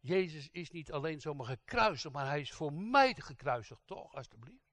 Jezus 0.00 0.48
is 0.50 0.70
niet 0.70 0.92
alleen 0.92 1.20
zomaar 1.20 1.46
gekruisigd, 1.46 2.14
maar 2.14 2.26
hij 2.26 2.40
is 2.40 2.52
voor 2.52 2.72
mij 2.72 3.14
gekruisigd, 3.14 3.86
toch? 3.86 4.14
Alsjeblieft. 4.14 4.71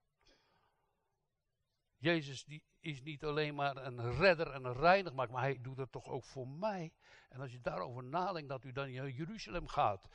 Jezus 2.00 2.44
die 2.44 2.64
is 2.80 3.02
niet 3.02 3.24
alleen 3.24 3.56
maar 3.56 3.78
een 3.78 4.18
redder 4.18 4.52
en 4.52 4.66
een 4.66 4.74
reinigmaker, 4.74 5.34
maar 5.34 5.42
hij 5.42 5.62
doet 5.62 5.78
het 5.78 5.92
toch 5.92 6.08
ook 6.08 6.24
voor 6.24 6.48
mij. 6.48 6.94
En 7.30 7.42
als 7.42 7.52
je 7.52 7.62
daarover 7.62 8.04
nadenkt 8.04 8.50
dat 8.50 8.64
u 8.64 8.72
dan 8.72 8.94
naar 8.94 9.10
Jeruzalem 9.10 9.68
gaat. 9.68 10.08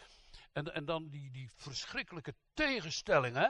En, 0.52 0.74
en 0.74 0.84
dan 0.84 1.08
die, 1.08 1.30
die 1.30 1.50
verschrikkelijke 1.50 2.34
tegenstelling, 2.52 3.36
hè. 3.36 3.48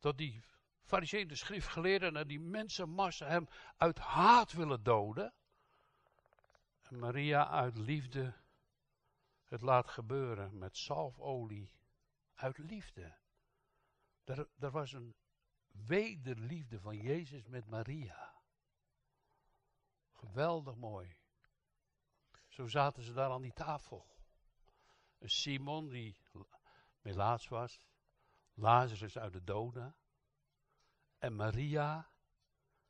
Dat 0.00 0.18
die 0.18 0.44
fariseeën, 0.82 1.28
de 1.28 1.34
schriftgeleerden 1.34 2.16
en 2.16 2.28
die 2.28 2.40
mensenmassa 2.40 3.26
hem 3.26 3.48
uit 3.76 3.98
haat 3.98 4.52
willen 4.52 4.82
doden. 4.82 5.34
En 6.82 6.98
Maria 6.98 7.48
uit 7.48 7.76
liefde 7.76 8.34
het 9.44 9.60
laat 9.60 9.88
gebeuren 9.88 10.58
met 10.58 10.76
zalfolie. 10.76 11.72
Uit 12.34 12.58
liefde. 12.58 13.16
Er, 14.24 14.48
er 14.58 14.70
was 14.70 14.92
een 14.92 15.14
wederliefde 15.86 16.80
van 16.80 16.96
Jezus 16.96 17.46
met 17.46 17.66
Maria. 17.66 18.34
Geweldig 20.10 20.76
mooi. 20.76 21.16
Zo 22.48 22.66
zaten 22.66 23.02
ze 23.02 23.12
daar 23.12 23.30
aan 23.30 23.42
die 23.42 23.52
tafel. 23.52 24.06
Simon 25.20 25.88
die 25.88 26.16
melaats 27.00 27.48
was. 27.48 27.80
Lazarus 28.54 29.18
uit 29.18 29.32
de 29.32 29.44
doden. 29.44 29.96
En 31.18 31.36
Maria. 31.36 32.10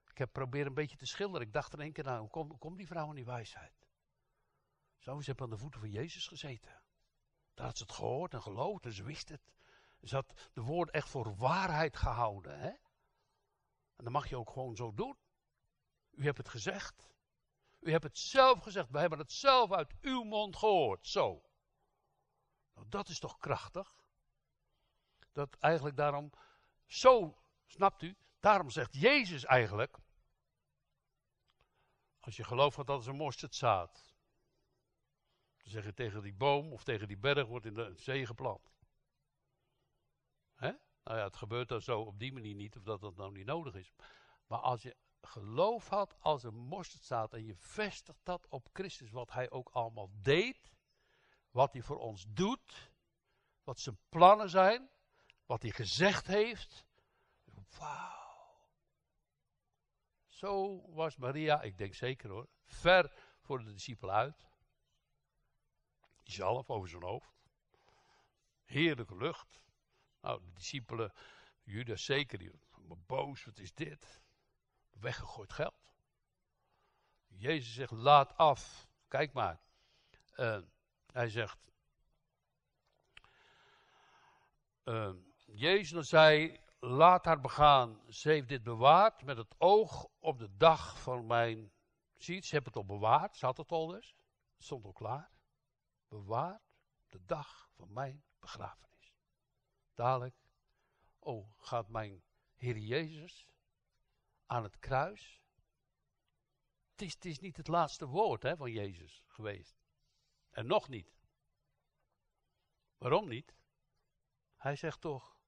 Ik 0.06 0.18
heb 0.18 0.32
proberen 0.32 0.66
een 0.66 0.74
beetje 0.74 0.96
te 0.96 1.06
schilderen. 1.06 1.46
Ik 1.46 1.52
dacht 1.52 1.72
er 1.72 1.80
één 1.80 1.92
keer 1.92 2.08
aan, 2.08 2.20
hoe 2.20 2.30
komt 2.30 2.58
kom 2.58 2.76
die 2.76 2.86
vrouw 2.86 3.08
in 3.08 3.14
die 3.14 3.24
wijsheid? 3.24 3.88
Zo, 4.98 5.20
ze 5.20 5.26
hebben 5.26 5.44
aan 5.44 5.52
de 5.52 5.58
voeten 5.58 5.80
van 5.80 5.90
Jezus 5.90 6.26
gezeten. 6.26 6.82
Daar 7.54 7.66
had 7.66 7.76
ze 7.76 7.82
het 7.82 7.92
gehoord 7.92 8.34
en 8.34 8.42
geloofd 8.42 8.84
en 8.84 8.92
ze 8.92 9.02
wist 9.02 9.28
het. 9.28 9.52
Ze 10.02 10.14
had 10.14 10.48
de 10.52 10.60
woorden 10.60 10.94
echt 10.94 11.08
voor 11.08 11.36
waarheid 11.36 11.96
gehouden. 11.96 12.58
Hè? 12.58 12.68
En 13.96 14.04
dan 14.04 14.12
mag 14.12 14.28
je 14.28 14.36
ook 14.36 14.50
gewoon 14.50 14.76
zo 14.76 14.94
doen. 14.94 15.18
U 16.10 16.24
hebt 16.24 16.38
het 16.38 16.48
gezegd. 16.48 17.08
U 17.80 17.90
hebt 17.90 18.04
het 18.04 18.18
zelf 18.18 18.60
gezegd. 18.60 18.90
We 18.90 18.98
hebben 18.98 19.18
het 19.18 19.32
zelf 19.32 19.72
uit 19.72 19.94
uw 20.00 20.22
mond 20.22 20.56
gehoord. 20.56 21.06
Zo. 21.06 21.42
Nou, 22.74 22.88
dat 22.88 23.08
is 23.08 23.18
toch 23.18 23.38
krachtig? 23.38 23.96
Dat 25.32 25.56
eigenlijk 25.58 25.96
daarom, 25.96 26.32
zo, 26.86 27.38
snapt 27.66 28.02
u? 28.02 28.16
Daarom 28.40 28.70
zegt 28.70 28.94
Jezus 28.94 29.44
eigenlijk, 29.44 29.98
als 32.20 32.36
je 32.36 32.44
gelooft 32.44 32.76
dat 32.76 32.86
dat 32.86 33.00
is 33.00 33.06
een 33.06 33.16
mosterdzaad, 33.16 34.14
dan 35.56 35.70
zeg 35.70 35.84
je 35.84 35.94
tegen 35.94 36.22
die 36.22 36.34
boom 36.34 36.72
of 36.72 36.84
tegen 36.84 37.08
die 37.08 37.18
berg 37.18 37.46
wordt 37.46 37.66
in 37.66 37.74
de 37.74 37.92
zee 37.96 38.26
geplant. 38.26 38.77
Nou 41.08 41.20
ja, 41.20 41.26
het 41.26 41.36
gebeurt 41.36 41.68
dan 41.68 41.80
zo 41.80 42.00
op 42.00 42.18
die 42.18 42.32
manier 42.32 42.54
niet, 42.54 42.76
of 42.76 42.82
dat 42.82 43.00
dat 43.00 43.16
nou 43.16 43.32
niet 43.32 43.46
nodig 43.46 43.74
is. 43.74 43.92
Maar 44.46 44.58
als 44.58 44.82
je 44.82 44.96
geloof 45.20 45.88
had 45.88 46.16
als 46.20 46.42
een 46.42 46.54
mosterdzaad 46.54 47.32
en 47.32 47.44
je 47.44 47.56
vestigt 47.56 48.24
dat 48.24 48.46
op 48.48 48.68
Christus, 48.72 49.10
wat 49.10 49.32
hij 49.32 49.50
ook 49.50 49.68
allemaal 49.68 50.10
deed, 50.12 50.72
wat 51.50 51.72
hij 51.72 51.82
voor 51.82 51.98
ons 51.98 52.26
doet, 52.28 52.92
wat 53.64 53.80
zijn 53.80 53.98
plannen 54.08 54.50
zijn, 54.50 54.90
wat 55.46 55.62
hij 55.62 55.70
gezegd 55.70 56.26
heeft. 56.26 56.86
Wauw. 57.78 58.16
Zo 60.26 60.82
was 60.92 61.16
Maria, 61.16 61.62
ik 61.62 61.78
denk 61.78 61.94
zeker 61.94 62.30
hoor, 62.30 62.48
ver 62.64 63.12
voor 63.40 63.58
de 63.58 63.72
discipelen 63.72 64.14
uit. 64.14 64.48
Zelf 66.22 66.70
over 66.70 66.88
zijn 66.88 67.02
hoofd. 67.02 67.48
Heerlijke 68.64 69.16
lucht. 69.16 69.67
Nou, 70.20 70.40
de 70.40 70.52
discipelen, 70.52 71.12
Judas 71.62 72.04
zeker, 72.04 72.38
die 72.38 72.52
boos, 73.06 73.44
wat 73.44 73.58
is 73.58 73.74
dit? 73.74 74.20
Weggegooid 74.90 75.52
geld. 75.52 75.92
Jezus 77.26 77.74
zegt, 77.74 77.90
laat 77.90 78.36
af. 78.36 78.88
Kijk 79.08 79.32
maar. 79.32 79.60
Uh, 80.36 80.58
hij 81.12 81.28
zegt, 81.28 81.58
uh, 84.84 85.12
Jezus 85.46 86.08
zei, 86.08 86.60
laat 86.80 87.24
haar 87.24 87.40
begaan. 87.40 88.00
Ze 88.08 88.28
heeft 88.28 88.48
dit 88.48 88.62
bewaard 88.62 89.24
met 89.24 89.36
het 89.36 89.54
oog 89.58 90.08
op 90.18 90.38
de 90.38 90.56
dag 90.56 91.00
van 91.00 91.26
mijn... 91.26 91.72
Ziet, 92.16 92.46
ze 92.46 92.54
hebben 92.54 92.72
het 92.72 92.82
al 92.82 92.96
bewaard, 92.96 93.36
ze 93.36 93.46
had 93.46 93.56
het 93.56 93.70
al 93.70 93.86
dus. 93.86 94.14
Het 94.54 94.64
stond 94.64 94.84
al 94.84 94.92
klaar. 94.92 95.30
Bewaard 96.08 96.62
de 97.08 97.24
dag 97.24 97.68
van 97.72 97.92
mijn 97.92 98.24
begrafenis. 98.40 98.97
Dadelijk, 99.98 100.36
oh, 101.18 101.50
gaat 101.56 101.88
mijn 101.88 102.22
Heer 102.54 102.76
Jezus 102.76 103.46
aan 104.46 104.62
het 104.62 104.78
kruis. 104.78 105.42
Het 106.90 107.02
is, 107.02 107.14
het 107.14 107.24
is 107.24 107.38
niet 107.38 107.56
het 107.56 107.68
laatste 107.68 108.06
woord 108.06 108.42
hè, 108.42 108.56
van 108.56 108.72
Jezus 108.72 109.22
geweest. 109.26 109.76
En 110.50 110.66
nog 110.66 110.88
niet. 110.88 111.18
Waarom 112.98 113.28
niet? 113.28 113.54
Hij 114.56 114.76
zegt 114.76 115.00
toch, 115.00 115.40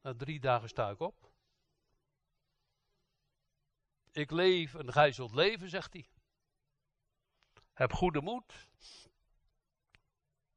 na 0.00 0.14
drie 0.14 0.40
dagen 0.40 0.68
sta 0.68 0.90
ik 0.90 1.00
op. 1.00 1.32
Ik 4.10 4.30
leef 4.30 4.74
en 4.74 4.92
gij 4.92 5.12
zult 5.12 5.34
leven, 5.34 5.68
zegt 5.68 5.92
hij. 5.92 6.08
Heb 7.72 7.92
goede 7.92 8.20
moed. 8.20 8.68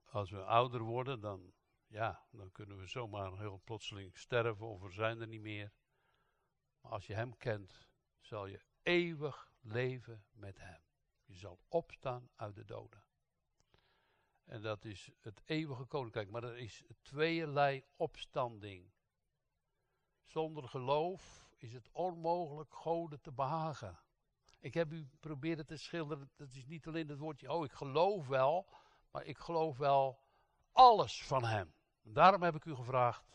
Als 0.04 0.30
we 0.30 0.44
ouder 0.44 0.82
worden, 0.82 1.20
dan, 1.20 1.54
ja, 1.92 2.26
dan 2.32 2.52
kunnen 2.52 2.78
we 2.78 2.88
zomaar 2.88 3.38
heel 3.38 3.62
plotseling 3.64 4.18
sterven 4.18 4.68
of 4.68 4.82
we 4.82 4.92
zijn 4.92 5.22
er 5.22 5.28
niet 5.28 5.42
meer. 5.42 5.72
Maar 6.82 6.92
als 6.92 7.08
je 7.08 7.14
hem 7.14 7.38
kent, 7.38 7.88
zal 8.20 8.46
je 8.46 8.62
eeuwig 8.84 9.52
leven 9.62 10.26
met 10.32 10.60
hem. 10.60 10.82
Je 11.26 11.36
zal 11.36 11.60
opstaan 11.68 12.30
uit 12.36 12.56
de 12.56 12.66
doden. 12.66 13.04
En 14.46 14.62
dat 14.62 14.86
is 14.86 15.12
het 15.20 15.42
eeuwige 15.46 15.86
koninkrijk. 15.86 16.30
Maar 16.30 16.44
er 16.44 16.58
is 16.58 16.84
tweeërlei 17.02 17.84
opstanding. 17.96 18.92
Zonder 20.26 20.68
geloof 20.68 21.50
is 21.58 21.74
het 21.74 21.90
onmogelijk 21.92 22.74
Goden 22.74 23.22
te 23.22 23.32
behagen. 23.32 24.00
Ik 24.60 24.74
heb 24.74 24.92
u 24.92 25.10
proberen 25.20 25.66
te 25.66 25.78
schilderen, 25.78 26.32
dat 26.36 26.52
is 26.52 26.66
niet 26.66 26.88
alleen 26.88 27.08
het 27.08 27.20
woordje, 27.20 27.52
oh 27.52 27.66
ik 27.66 27.72
geloof 27.72 28.28
wel, 28.28 28.70
maar 29.12 29.26
ik 29.26 29.38
geloof 29.38 29.78
wel 29.78 30.20
alles 30.72 31.24
van 31.24 31.44
hem. 31.44 31.74
Daarom 32.02 32.42
heb 32.42 32.56
ik 32.56 32.66
u 32.66 32.76
gevraagd. 32.76 33.32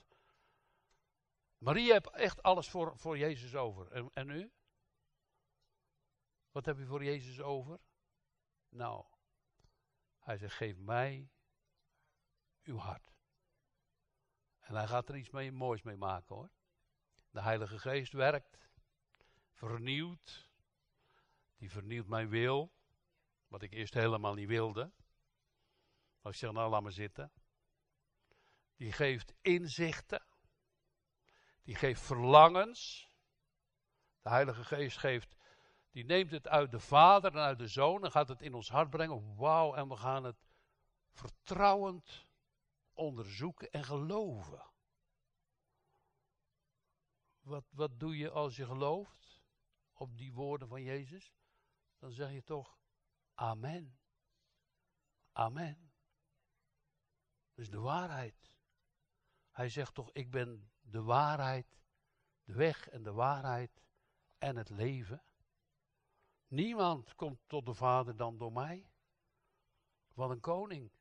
Marie 1.58 1.92
heeft 1.92 2.10
echt 2.10 2.42
alles 2.42 2.68
voor, 2.68 2.98
voor 2.98 3.18
Jezus 3.18 3.54
over. 3.54 3.92
En, 3.92 4.10
en 4.12 4.30
u? 4.30 4.52
Wat 6.50 6.64
heb 6.64 6.78
je 6.78 6.86
voor 6.86 7.04
Jezus 7.04 7.40
over? 7.40 7.80
Nou, 8.68 9.04
hij 10.18 10.36
zegt, 10.36 10.54
geef 10.54 10.76
mij 10.76 11.30
uw 12.62 12.76
hart. 12.76 13.14
En 14.60 14.74
hij 14.74 14.86
gaat 14.86 15.08
er 15.08 15.16
iets 15.16 15.30
moois 15.50 15.82
mee 15.82 15.96
maken 15.96 16.34
hoor. 16.34 16.50
De 17.30 17.40
Heilige 17.40 17.78
Geest 17.78 18.12
werkt, 18.12 18.58
vernieuwt. 19.52 20.48
Die 21.56 21.70
vernieuwt 21.70 22.06
mijn 22.06 22.28
wil, 22.28 22.72
wat 23.48 23.62
ik 23.62 23.72
eerst 23.72 23.94
helemaal 23.94 24.34
niet 24.34 24.48
wilde. 24.48 24.92
Maar 26.20 26.32
ik 26.32 26.38
zeg, 26.38 26.52
nou 26.52 26.70
laat 26.70 26.82
maar 26.82 26.92
zitten. 26.92 27.32
Die 28.76 28.92
geeft 28.92 29.34
inzichten. 29.40 30.26
Die 31.62 31.74
geeft 31.74 32.00
verlangens. 32.00 33.10
De 34.20 34.28
Heilige 34.28 34.64
Geest 34.64 34.98
geeft 34.98 35.36
die 35.96 36.04
neemt 36.04 36.30
het 36.30 36.48
uit 36.48 36.70
de 36.70 36.80
Vader 36.80 37.32
en 37.32 37.40
uit 37.40 37.58
de 37.58 37.68
Zoon 37.68 38.04
en 38.04 38.10
gaat 38.10 38.28
het 38.28 38.42
in 38.42 38.54
ons 38.54 38.68
hart 38.68 38.90
brengen. 38.90 39.36
Wauw, 39.36 39.74
en 39.74 39.88
we 39.88 39.96
gaan 39.96 40.24
het 40.24 40.48
vertrouwend 41.10 42.26
onderzoeken 42.92 43.70
en 43.70 43.84
geloven. 43.84 44.70
Wat, 47.40 47.64
wat 47.70 48.00
doe 48.00 48.16
je 48.16 48.30
als 48.30 48.56
je 48.56 48.66
gelooft 48.66 49.42
op 49.92 50.16
die 50.16 50.32
woorden 50.32 50.68
van 50.68 50.82
Jezus? 50.82 51.34
Dan 51.98 52.10
zeg 52.10 52.32
je 52.32 52.42
toch 52.42 52.78
Amen. 53.34 53.98
Amen. 55.32 55.92
Is 57.54 57.70
de 57.70 57.78
waarheid. 57.78 58.55
Hij 59.56 59.68
zegt 59.68 59.94
toch, 59.94 60.10
ik 60.12 60.30
ben 60.30 60.70
de 60.80 61.02
waarheid, 61.02 61.78
de 62.44 62.52
weg 62.52 62.88
en 62.88 63.02
de 63.02 63.12
waarheid 63.12 63.82
en 64.38 64.56
het 64.56 64.68
leven. 64.68 65.22
Niemand 66.46 67.14
komt 67.14 67.40
tot 67.46 67.66
de 67.66 67.74
Vader 67.74 68.16
dan 68.16 68.38
door 68.38 68.52
mij. 68.52 68.90
Wat 70.14 70.30
een 70.30 70.40
koning. 70.40 70.92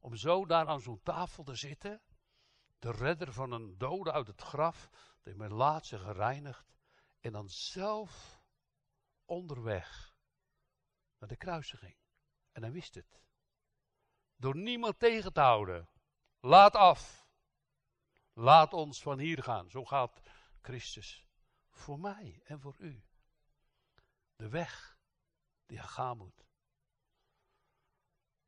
Om 0.00 0.16
zo 0.16 0.46
daar 0.46 0.66
aan 0.66 0.80
zo'n 0.80 1.02
tafel 1.02 1.44
te 1.44 1.54
zitten. 1.54 2.02
De 2.78 2.90
redder 2.90 3.32
van 3.32 3.52
een 3.52 3.78
dode 3.78 4.12
uit 4.12 4.26
het 4.26 4.40
graf. 4.40 4.88
Die 5.22 5.34
mijn 5.34 5.52
laatste 5.52 5.98
gereinigd. 5.98 6.72
En 7.20 7.32
dan 7.32 7.48
zelf 7.48 8.42
onderweg 9.24 10.14
naar 11.18 11.28
de 11.28 11.36
kruisiging. 11.36 11.96
En 12.52 12.62
hij 12.62 12.72
wist 12.72 12.94
het. 12.94 13.22
Door 14.36 14.56
niemand 14.56 14.98
tegen 14.98 15.32
te 15.32 15.40
houden. 15.40 15.88
Laat 16.40 16.74
af. 16.74 17.21
Laat 18.32 18.72
ons 18.72 19.02
van 19.02 19.18
hier 19.18 19.42
gaan. 19.42 19.70
Zo 19.70 19.84
gaat 19.84 20.20
Christus 20.60 21.26
voor 21.70 21.98
mij 22.00 22.40
en 22.44 22.60
voor 22.60 22.76
u 22.78 23.04
de 24.36 24.48
weg 24.48 24.98
die 25.66 25.76
je 25.76 25.82
gaan 25.82 26.16
moet. 26.16 26.46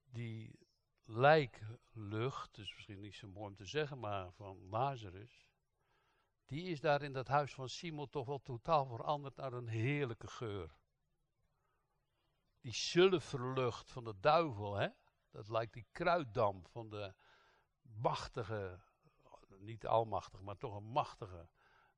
Die 0.04 0.58
lijklucht, 1.04 2.58
is 2.58 2.74
misschien 2.74 3.00
niet 3.00 3.14
zo 3.14 3.28
mooi 3.28 3.46
om 3.46 3.54
te 3.54 3.64
zeggen, 3.64 3.98
maar 3.98 4.32
van 4.32 4.68
Lazarus, 4.68 5.48
die 6.46 6.64
is 6.64 6.80
daar 6.80 7.02
in 7.02 7.12
dat 7.12 7.28
huis 7.28 7.54
van 7.54 7.68
Simon 7.68 8.08
toch 8.08 8.26
wel 8.26 8.42
totaal 8.42 8.86
veranderd 8.86 9.36
naar 9.36 9.52
een 9.52 9.68
heerlijke 9.68 10.28
geur. 10.28 10.76
Die 12.60 12.74
zilverlucht 12.74 13.90
van 13.90 14.04
de 14.04 14.20
duivel, 14.20 14.74
hè? 14.74 14.88
Dat 15.30 15.48
lijkt 15.48 15.72
die 15.72 15.86
kruiddamp 15.92 16.68
van 16.68 16.90
de 16.90 17.14
machtige 17.82 18.80
niet 19.64 19.86
almachtig, 19.86 20.40
maar 20.40 20.56
toch 20.56 20.76
een 20.76 20.90
machtige 20.90 21.48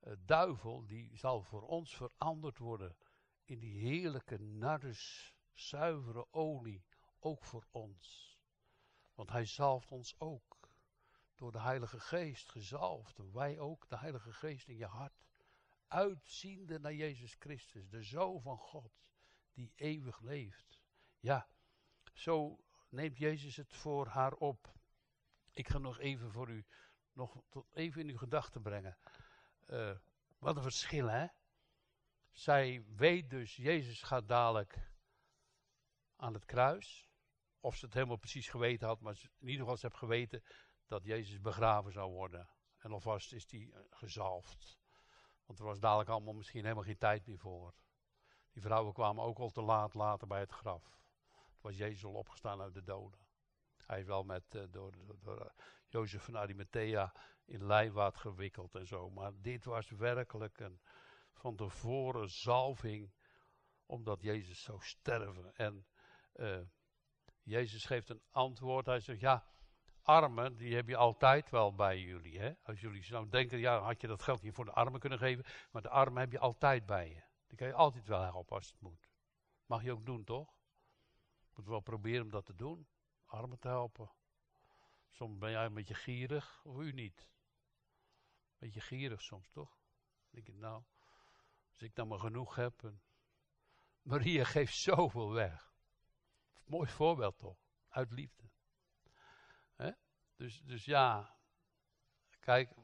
uh, 0.01 0.13
duivel, 0.25 0.87
die 0.87 1.17
zal 1.17 1.43
voor 1.43 1.63
ons 1.63 1.97
veranderd 1.97 2.59
worden 2.59 2.97
in 3.45 3.59
die 3.59 3.79
heerlijke 3.79 4.39
nardus, 4.39 5.35
zuivere 5.53 6.33
olie, 6.33 6.85
ook 7.19 7.45
voor 7.45 7.67
ons. 7.71 8.39
Want 9.15 9.31
hij 9.31 9.45
zalft 9.45 9.93
ons 9.93 10.15
ook. 10.19 10.71
Door 11.35 11.53
de 11.53 11.61
Heilige 11.61 12.01
Geest 12.01 12.51
gezalfd. 12.51 13.19
Wij 13.33 13.59
ook, 13.59 13.89
de 13.89 13.99
Heilige 13.99 14.33
Geest 14.33 14.69
in 14.69 14.77
je 14.77 14.87
hart. 14.87 15.25
Uitziende 15.87 16.79
naar 16.79 16.95
Jezus 16.95 17.35
Christus, 17.39 17.89
de 17.89 18.03
Zoon 18.03 18.43
van 18.43 18.59
God, 18.59 19.01
die 19.53 19.73
eeuwig 19.75 20.21
leeft. 20.21 20.81
Ja, 21.21 21.49
zo 22.13 22.61
neemt 22.89 23.19
Jezus 23.19 23.57
het 23.57 23.75
voor 23.75 24.07
haar 24.07 24.33
op. 24.33 24.75
Ik 25.53 25.69
ga 25.69 25.79
nog 25.79 25.99
even 25.99 26.33
voor 26.33 26.51
u, 26.51 26.67
nog 27.17 27.43
tot 27.49 27.67
even 27.75 28.01
in 28.01 28.09
uw 28.09 28.17
gedachten 28.17 28.63
brengen. 28.63 28.99
Uh, 29.67 29.97
wat 30.39 30.57
een 30.57 30.63
verschil, 30.63 31.07
hè? 31.09 31.27
Zij 32.31 32.85
weet 32.97 33.31
dus, 33.31 33.57
Jezus 33.57 34.03
gaat 34.03 34.29
dadelijk 34.29 34.91
aan 36.17 36.35
het 36.35 36.45
kruis. 36.45 37.11
Of 37.61 37.77
ze 37.77 37.85
het 37.85 37.95
helemaal 37.95 38.17
precies 38.17 38.49
geweten 38.49 38.87
had, 38.87 39.01
maar 39.01 39.31
in 39.39 39.47
ieder 39.47 39.61
geval 39.61 39.77
ze 39.77 39.87
heeft 39.87 39.99
geweten 39.99 40.43
dat 40.87 41.05
Jezus 41.05 41.41
begraven 41.41 41.93
zou 41.93 42.13
worden. 42.13 42.49
En 42.79 42.93
alvast 42.93 43.33
is 43.33 43.51
hij 43.51 43.71
eh, 43.73 43.81
gezalfd. 43.91 44.79
Want 45.45 45.59
er 45.59 45.65
was 45.65 45.81
dadelijk 45.81 46.09
allemaal 46.09 46.35
misschien 46.35 46.63
helemaal 46.63 46.85
geen 46.85 46.99
tijd 46.99 47.27
meer 47.27 47.39
voor. 47.39 47.75
Die 48.53 48.63
vrouwen 48.63 48.93
kwamen 48.93 49.25
ook 49.25 49.39
al 49.39 49.51
te 49.51 49.63
laat 49.63 49.95
later 49.95 50.27
bij 50.27 50.41
het 50.41 50.53
graf. 50.53 50.99
Het 51.29 51.63
was 51.63 51.77
Jezus 51.77 52.05
al 52.05 52.15
opgestaan 52.15 52.61
uit 52.61 52.75
de 52.75 52.83
doden. 52.83 53.26
Hij 53.87 54.01
is 54.01 54.07
wel 54.07 54.23
met, 54.23 54.55
uh, 54.55 54.63
door, 54.71 54.93
door, 55.21 55.41
uh, 55.41 55.47
Jozef 55.89 56.23
van 56.23 56.37
Arimathea 56.37 57.15
in 57.45 57.67
lijnwaad 57.67 58.17
gewikkeld 58.17 58.75
en 58.75 58.87
zo. 58.87 59.11
Maar 59.11 59.33
dit 59.41 59.65
was 59.65 59.91
werkelijk 59.91 60.61
een 60.61 60.81
van 61.33 61.57
tevoren 61.57 62.31
zalving, 62.31 63.13
omdat 63.87 64.23
Jezus 64.23 64.63
zou 64.63 64.79
sterven. 64.83 65.55
En 65.55 65.87
uh, 66.35 66.61
Jezus 67.43 67.85
geeft 67.85 68.09
een 68.09 68.23
antwoord. 68.31 68.87
Hij 68.87 69.01
zegt, 69.01 69.21
ja, 69.21 69.47
armen, 70.03 70.57
die 70.57 70.75
heb 70.75 70.89
je 70.89 70.97
altijd 70.97 71.51
wel 71.51 71.75
bij 71.75 72.01
jullie. 72.01 72.39
Hè? 72.39 72.53
Als 72.63 72.81
jullie 72.81 73.05
zou 73.05 73.29
denken, 73.29 73.59
ja, 73.59 73.79
had 73.79 74.01
je 74.01 74.07
dat 74.07 74.23
geld 74.23 74.43
niet 74.43 74.55
voor 74.55 74.65
de 74.65 74.73
armen 74.73 75.01
kunnen 75.01 75.19
geven. 75.19 75.45
Maar 75.71 75.83
de 75.83 75.89
armen 75.89 76.21
heb 76.21 76.33
je 76.33 76.39
altijd 76.39 76.87
bij 76.87 77.09
je. 77.09 77.23
Die 77.47 77.59
kan 77.59 77.67
je 77.67 77.75
altijd 77.75 78.07
wel 78.07 78.23
helpen 78.23 78.57
als 78.57 78.67
het 78.67 78.81
moet. 78.81 79.09
Mag 79.67 79.83
je 79.83 79.93
ook 79.93 80.07
doen, 80.07 80.25
toch? 80.25 80.55
Moet 81.55 81.67
wel 81.67 81.81
proberen 81.81 82.23
om 82.23 82.31
dat 82.31 82.45
te 82.45 82.55
doen. 82.55 82.89
Armen 83.27 83.59
te 83.59 83.69
helpen. 83.69 84.11
Soms 85.11 85.39
ben 85.39 85.51
jij 85.51 85.65
een 85.65 85.75
beetje 85.75 85.95
gierig, 85.95 86.65
of 86.65 86.79
u 86.79 86.93
niet. 86.93 87.29
Beetje 88.59 88.81
gierig 88.81 89.23
soms, 89.23 89.51
toch? 89.51 89.71
Dan 89.71 90.31
denk 90.31 90.49
ik, 90.49 90.55
nou, 90.55 90.83
als 91.73 91.83
ik 91.83 91.95
dan 91.95 92.09
maar 92.09 92.19
genoeg 92.19 92.55
heb. 92.55 92.93
Maria 94.03 94.45
geeft 94.55 94.75
zoveel 94.75 95.33
weg. 95.33 95.73
Mooi 96.65 96.89
voorbeeld 96.89 97.39
toch? 97.39 97.59
Uit 97.89 98.13
liefde. 98.13 98.51
Dus, 100.37 100.61
dus 100.61 100.85
ja, 100.85 101.37
kijk, 102.41 102.75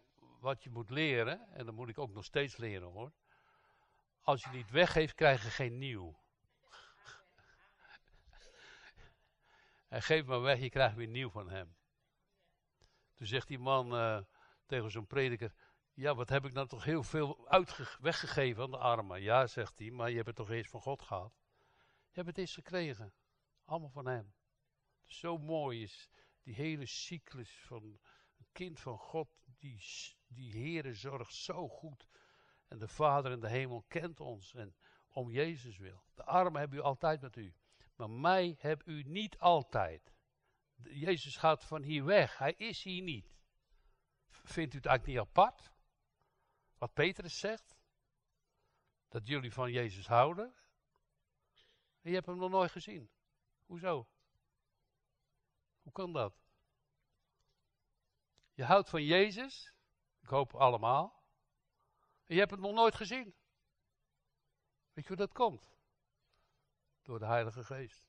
wat 0.40 0.62
je 0.62 0.70
moet 0.70 0.90
leren, 0.90 1.48
en 1.52 1.66
dat 1.66 1.74
moet 1.74 1.88
ik 1.88 1.98
ook 1.98 2.12
nog 2.12 2.24
steeds 2.24 2.56
leren 2.56 2.88
hoor. 2.88 3.12
Als 4.20 4.42
je 4.42 4.50
niet 4.50 4.70
weggeeft, 4.70 5.14
krijg 5.14 5.42
je 5.42 5.50
geen 5.50 5.78
nieuw. 5.78 6.21
En 9.92 10.02
geef 10.02 10.24
maar 10.24 10.40
weg, 10.40 10.58
je 10.58 10.70
krijgt 10.70 10.96
weer 10.96 11.08
nieuw 11.08 11.30
van 11.30 11.48
hem. 11.48 11.76
Toen 13.14 13.26
zegt 13.26 13.48
die 13.48 13.58
man 13.58 13.94
uh, 13.94 14.20
tegen 14.66 14.90
zo'n 14.90 15.06
prediker, 15.06 15.54
ja, 15.92 16.14
wat 16.14 16.28
heb 16.28 16.44
ik 16.44 16.52
nou 16.52 16.66
toch 16.68 16.84
heel 16.84 17.02
veel 17.02 17.48
weggegeven 18.00 18.62
aan 18.62 18.70
de 18.70 18.76
armen? 18.76 19.22
Ja, 19.22 19.46
zegt 19.46 19.78
hij, 19.78 19.90
maar 19.90 20.08
je 20.08 20.14
hebt 20.14 20.26
het 20.26 20.36
toch 20.36 20.50
eerst 20.50 20.70
van 20.70 20.80
God 20.80 21.02
gehad? 21.02 21.32
Je 22.08 22.12
hebt 22.12 22.26
het 22.26 22.38
eerst 22.38 22.54
gekregen. 22.54 23.12
Allemaal 23.64 23.90
van 23.90 24.06
hem. 24.06 24.34
Zo 25.04 25.38
mooi 25.38 25.82
is 25.82 26.08
die 26.42 26.54
hele 26.54 26.86
cyclus 26.86 27.60
van 27.64 27.82
een 28.38 28.48
kind 28.52 28.80
van 28.80 28.98
God, 28.98 29.28
die, 29.58 29.84
die 30.26 30.52
Heere 30.52 30.94
zorgt 30.94 31.34
zo 31.34 31.68
goed. 31.68 32.08
En 32.68 32.78
de 32.78 32.88
Vader 32.88 33.32
in 33.32 33.40
de 33.40 33.48
hemel 33.48 33.84
kent 33.88 34.20
ons 34.20 34.54
en 34.54 34.74
om 35.08 35.30
Jezus 35.30 35.78
wil. 35.78 36.04
De 36.14 36.24
armen 36.24 36.60
hebben 36.60 36.78
u 36.78 36.82
altijd 36.82 37.20
met 37.20 37.36
u. 37.36 37.54
Maar 38.02 38.10
mij 38.10 38.56
hebt 38.58 38.86
u 38.86 39.02
niet 39.02 39.38
altijd. 39.38 40.12
Jezus 40.82 41.36
gaat 41.36 41.64
van 41.64 41.82
hier 41.82 42.04
weg. 42.04 42.38
Hij 42.38 42.52
is 42.52 42.82
hier 42.82 43.02
niet. 43.02 43.34
Vindt 44.28 44.74
u 44.74 44.76
het 44.76 44.86
eigenlijk 44.86 45.06
niet 45.06 45.28
apart? 45.28 45.72
Wat 46.78 46.92
Petrus 46.92 47.38
zegt? 47.38 47.76
Dat 49.08 49.26
jullie 49.26 49.52
van 49.52 49.72
Jezus 49.72 50.06
houden. 50.06 50.54
En 52.00 52.10
je 52.10 52.14
hebt 52.14 52.26
hem 52.26 52.36
nog 52.36 52.50
nooit 52.50 52.70
gezien. 52.70 53.10
Hoezo? 53.66 54.08
Hoe 55.82 55.92
kan 55.92 56.12
dat? 56.12 56.34
Je 58.54 58.64
houdt 58.64 58.90
van 58.90 59.04
Jezus. 59.04 59.74
Ik 60.20 60.28
hoop 60.28 60.54
allemaal. 60.54 61.24
En 62.24 62.34
je 62.34 62.40
hebt 62.40 62.50
het 62.50 62.60
nog 62.60 62.72
nooit 62.72 62.94
gezien. 62.94 63.34
Weet 64.92 65.04
je 65.04 65.08
hoe 65.08 65.16
dat 65.16 65.32
komt? 65.32 65.71
Door 67.02 67.18
de 67.18 67.26
Heilige 67.26 67.64
Geest. 67.64 68.06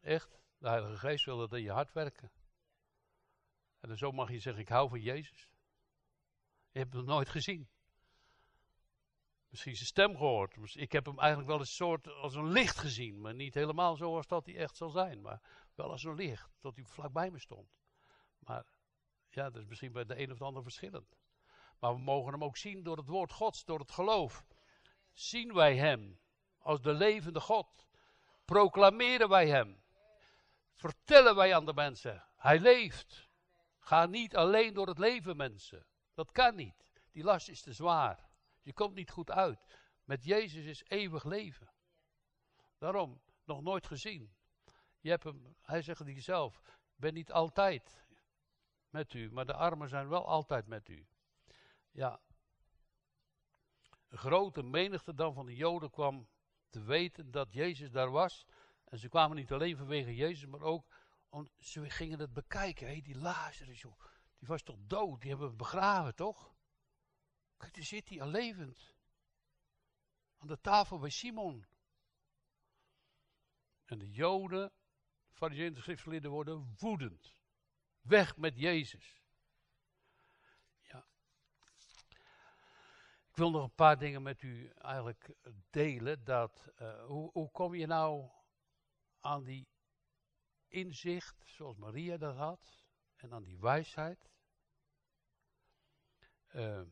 Echt, 0.00 0.30
de 0.58 0.68
Heilige 0.68 0.96
Geest 0.96 1.24
wil 1.24 1.38
dat 1.38 1.52
in 1.52 1.62
je 1.62 1.70
hart 1.70 1.92
werken. 1.92 2.30
En 3.80 3.98
zo 3.98 4.12
mag 4.12 4.30
je 4.30 4.38
zeggen, 4.38 4.62
ik 4.62 4.68
hou 4.68 4.88
van 4.88 5.00
Jezus. 5.00 5.48
Je 6.70 6.78
hebt 6.78 6.92
hem 6.92 7.04
nooit 7.04 7.28
gezien. 7.28 7.68
Misschien 9.48 9.74
zijn 9.74 9.86
stem 9.86 10.16
gehoord. 10.16 10.74
Ik 10.74 10.92
heb 10.92 11.06
hem 11.06 11.18
eigenlijk 11.18 11.48
wel 11.48 11.60
een 11.60 11.66
soort 11.66 12.06
als 12.06 12.34
een 12.34 12.50
licht 12.50 12.78
gezien. 12.78 13.20
Maar 13.20 13.34
niet 13.34 13.54
helemaal 13.54 13.96
zoals 13.96 14.26
dat 14.26 14.46
hij 14.46 14.56
echt 14.56 14.76
zal 14.76 14.90
zijn. 14.90 15.20
Maar 15.20 15.40
wel 15.74 15.90
als 15.90 16.04
een 16.04 16.14
licht. 16.14 16.50
Tot 16.58 16.76
hij 16.76 16.84
vlakbij 16.84 17.30
me 17.30 17.38
stond. 17.38 17.68
Maar 18.38 18.66
ja, 19.28 19.50
dat 19.50 19.62
is 19.62 19.68
misschien 19.68 19.92
bij 19.92 20.04
de 20.04 20.18
een 20.18 20.32
of 20.32 20.38
de 20.38 20.44
ander 20.44 20.62
verschillend. 20.62 21.16
Maar 21.78 21.94
we 21.94 22.00
mogen 22.00 22.32
hem 22.32 22.44
ook 22.44 22.56
zien 22.56 22.82
door 22.82 22.96
het 22.96 23.06
woord 23.06 23.32
Gods, 23.32 23.64
door 23.64 23.78
het 23.78 23.90
geloof. 23.90 24.44
Zien 25.12 25.54
wij 25.54 25.76
hem 25.76 26.20
als 26.58 26.82
de 26.82 26.92
levende 26.92 27.40
God. 27.40 27.86
Proclameren 28.44 29.28
wij 29.28 29.48
hem. 29.48 29.82
Vertellen 30.74 31.36
wij 31.36 31.54
aan 31.54 31.66
de 31.66 31.74
mensen. 31.74 32.24
Hij 32.36 32.58
leeft. 32.58 33.28
Ga 33.78 34.06
niet 34.06 34.36
alleen 34.36 34.74
door 34.74 34.86
het 34.86 34.98
leven, 34.98 35.36
mensen. 35.36 35.86
Dat 36.14 36.32
kan 36.32 36.54
niet. 36.54 36.92
Die 37.12 37.24
last 37.24 37.48
is 37.48 37.62
te 37.62 37.72
zwaar. 37.72 38.28
Je 38.62 38.72
komt 38.72 38.94
niet 38.94 39.10
goed 39.10 39.30
uit. 39.30 39.78
Met 40.04 40.24
Jezus 40.24 40.64
is 40.64 40.84
eeuwig 40.86 41.24
leven. 41.24 41.72
Daarom, 42.78 43.22
nog 43.44 43.62
nooit 43.62 43.86
gezien. 43.86 44.34
Je 45.00 45.10
hebt 45.10 45.24
hem, 45.24 45.56
hij 45.62 45.82
zegt 45.82 45.98
het 45.98 46.22
zelf, 46.22 46.62
ben 46.96 47.14
niet 47.14 47.32
altijd 47.32 48.04
met 48.90 49.14
u, 49.14 49.30
maar 49.32 49.46
de 49.46 49.54
armen 49.54 49.88
zijn 49.88 50.08
wel 50.08 50.26
altijd 50.26 50.66
met 50.66 50.88
u. 50.88 51.06
Ja. 51.90 52.20
Een 54.10 54.18
grote 54.18 54.62
menigte 54.62 55.14
dan 55.14 55.34
van 55.34 55.46
de 55.46 55.56
Joden 55.56 55.90
kwam 55.90 56.28
te 56.68 56.82
weten 56.82 57.30
dat 57.30 57.52
Jezus 57.52 57.90
daar 57.90 58.10
was. 58.10 58.46
En 58.84 58.98
ze 58.98 59.08
kwamen 59.08 59.36
niet 59.36 59.52
alleen 59.52 59.76
vanwege 59.76 60.14
Jezus, 60.14 60.46
maar 60.46 60.60
ook, 60.60 60.86
om, 61.28 61.50
ze 61.58 61.90
gingen 61.90 62.18
het 62.18 62.32
bekijken. 62.32 62.86
Hé, 62.86 63.00
die 63.00 63.18
Lazarus, 63.18 63.80
die 64.38 64.48
was 64.48 64.62
toch 64.62 64.76
dood, 64.80 65.20
die 65.20 65.30
hebben 65.30 65.50
we 65.50 65.56
begraven, 65.56 66.14
toch? 66.14 66.54
Kijk, 67.56 67.74
daar 67.74 67.84
zit 67.84 68.08
hij 68.08 68.20
al 68.20 68.28
levend. 68.28 68.94
Aan 70.38 70.46
de 70.46 70.60
tafel 70.60 70.98
bij 70.98 71.10
Simon. 71.10 71.66
En 73.84 73.98
de 73.98 74.10
Joden, 74.10 74.72
fariseeën 75.30 75.74
en 75.74 75.82
schriftgeleerden 75.82 76.30
worden 76.30 76.74
woedend. 76.78 77.34
Weg 78.00 78.36
met 78.36 78.58
Jezus. 78.58 79.22
Ja. 80.82 81.06
Ik 83.28 83.29
wil 83.40 83.50
nog 83.50 83.62
een 83.62 83.74
paar 83.74 83.98
dingen 83.98 84.22
met 84.22 84.42
u 84.42 84.68
eigenlijk 84.68 85.34
delen. 85.70 86.24
Dat, 86.24 86.72
uh, 86.80 87.04
hoe, 87.04 87.30
hoe 87.32 87.50
kom 87.50 87.74
je 87.74 87.86
nou 87.86 88.30
aan 89.20 89.44
die 89.44 89.68
inzicht, 90.66 91.42
zoals 91.46 91.76
Maria 91.76 92.16
dat 92.16 92.36
had, 92.36 92.84
en 93.16 93.32
aan 93.32 93.42
die 93.42 93.58
wijsheid? 93.58 94.30
Uh, 96.52 96.82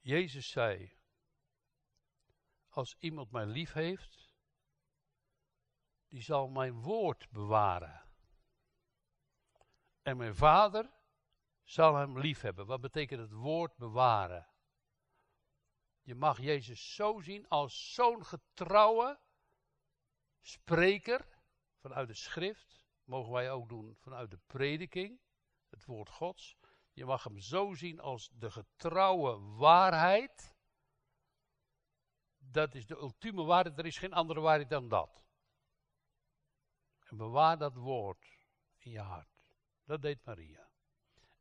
Jezus 0.00 0.50
zei, 0.50 0.96
als 2.68 2.96
iemand 2.98 3.30
mij 3.30 3.46
lief 3.46 3.72
heeft, 3.72 4.34
die 6.08 6.22
zal 6.22 6.48
mijn 6.48 6.80
woord 6.80 7.30
bewaren. 7.30 8.04
En 10.02 10.16
mijn 10.16 10.34
vader 10.34 10.90
zal 11.62 11.96
hem 11.96 12.18
lief 12.18 12.40
hebben. 12.40 12.66
Wat 12.66 12.80
betekent 12.80 13.20
het 13.20 13.32
woord 13.32 13.76
bewaren? 13.76 14.46
Je 16.02 16.14
mag 16.14 16.40
Jezus 16.40 16.94
zo 16.94 17.20
zien 17.20 17.48
als 17.48 17.94
zo'n 17.94 18.24
getrouwe 18.24 19.20
spreker 20.40 21.40
vanuit 21.80 22.08
de 22.08 22.14
schrift, 22.14 22.82
mogen 23.04 23.32
wij 23.32 23.50
ook 23.50 23.68
doen 23.68 23.96
vanuit 23.96 24.30
de 24.30 24.38
prediking, 24.46 25.20
het 25.68 25.84
woord 25.84 26.08
Gods. 26.08 26.56
Je 26.92 27.04
mag 27.04 27.24
hem 27.24 27.38
zo 27.38 27.74
zien 27.74 28.00
als 28.00 28.30
de 28.32 28.50
getrouwe 28.50 29.38
waarheid. 29.56 30.54
Dat 32.38 32.74
is 32.74 32.86
de 32.86 32.96
ultieme 32.96 33.42
waarheid, 33.42 33.78
er 33.78 33.86
is 33.86 33.98
geen 33.98 34.12
andere 34.12 34.40
waarheid 34.40 34.70
dan 34.70 34.88
dat. 34.88 35.22
En 37.00 37.16
bewaar 37.16 37.58
dat 37.58 37.74
woord 37.74 38.38
in 38.78 38.90
je 38.90 39.00
hart. 39.00 39.28
Dat 39.84 40.02
deed 40.02 40.24
Maria. 40.24 40.71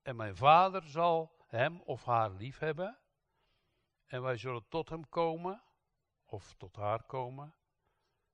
En 0.02 0.16
mijn 0.16 0.36
vader 0.36 0.84
zal 0.84 1.46
hem 1.48 1.82
of 1.82 2.06
haar 2.06 2.32
lief 2.32 2.60
hebben. 2.60 3.00
En 4.06 4.22
wij 4.22 4.38
zullen 4.38 4.68
tot 4.68 4.90
hem 4.90 5.10
komen, 5.10 5.64
of 6.26 6.54
tot 6.54 6.76
haar 6.76 7.04
komen. 7.04 7.56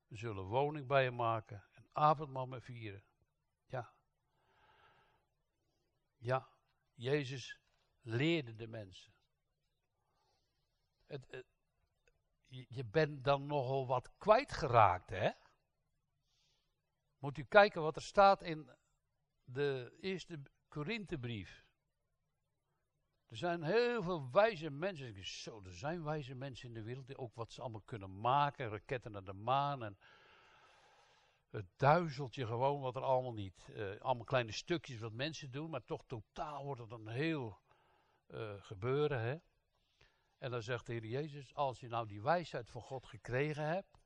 We 0.08 0.16
zullen 0.16 0.44
woning 0.44 0.88
bij 0.88 1.04
hem 1.04 1.16
maken 1.16 1.66
en 1.72 1.90
avondmaal 1.92 2.48
met 2.48 2.64
vieren. 2.64 3.04
Ja. 3.66 3.94
Ja, 6.18 6.50
Jezus 6.94 7.60
leerde 8.02 8.56
de 8.56 8.68
mensen. 8.68 9.14
Het, 11.06 11.46
je 12.48 12.86
bent 12.86 13.24
dan 13.24 13.46
nogal 13.46 13.88
wat 13.88 14.18
kwijtgeraakt, 14.18 15.10
hè? 15.10 15.32
Moet 17.18 17.38
u 17.38 17.44
kijken 17.44 17.82
wat 17.82 17.96
er 17.96 18.02
staat 18.02 18.42
in 18.42 18.72
de 19.44 19.98
eerste 20.02 20.42
Korinthebrief. 20.78 21.66
Er 23.26 23.38
zijn 23.38 23.64
heel 23.64 24.04
veel 24.04 24.32
wijze 24.32 24.70
mensen. 24.70 25.26
Zo, 25.26 25.62
er 25.64 25.74
zijn 25.74 26.04
wijze 26.04 26.36
mensen 26.36 26.68
in 26.68 26.74
de 26.74 26.82
wereld 26.82 27.08
die 27.08 27.18
ook 27.18 27.36
wat 27.36 27.52
ze 27.52 27.62
allemaal 27.62 27.82
kunnen 27.82 28.20
maken. 28.20 28.70
Raketten 28.70 29.12
naar 29.12 29.24
de 29.24 29.34
maan 29.34 29.84
en 29.84 29.98
het 31.50 31.66
duizeltje 31.76 32.46
gewoon 32.46 32.82
wat 32.82 32.96
er 32.96 33.02
allemaal 33.02 33.34
niet. 33.34 33.68
Uh, 33.70 34.00
allemaal 34.00 34.24
kleine 34.24 34.52
stukjes 34.52 35.00
wat 35.00 35.14
mensen 35.14 35.52
doen, 35.52 35.70
maar 35.70 35.84
toch 35.84 36.04
totaal 36.06 36.64
wordt 36.64 36.82
het 36.82 36.92
een 36.92 37.08
heel 37.08 37.60
uh, 38.28 38.54
gebeuren. 38.58 39.22
Hè? 39.22 39.38
En 40.38 40.52
dan 40.52 40.62
zegt 40.62 40.86
de 40.86 40.94
Heer 40.94 41.06
Jezus, 41.06 41.54
als 41.54 41.80
je 41.80 41.88
nou 41.88 42.08
die 42.08 42.22
wijsheid 42.22 42.70
van 42.70 42.82
God 42.82 43.06
gekregen 43.06 43.64
hebt, 43.64 44.00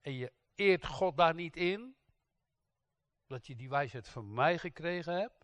en 0.00 0.12
je 0.12 0.32
eert 0.54 0.86
God 0.86 1.16
daar 1.16 1.34
niet 1.34 1.56
in, 1.56 1.96
dat 3.28 3.46
je 3.46 3.56
die 3.56 3.68
wijsheid 3.68 4.08
van 4.08 4.32
mij 4.32 4.58
gekregen 4.58 5.14
hebt, 5.14 5.37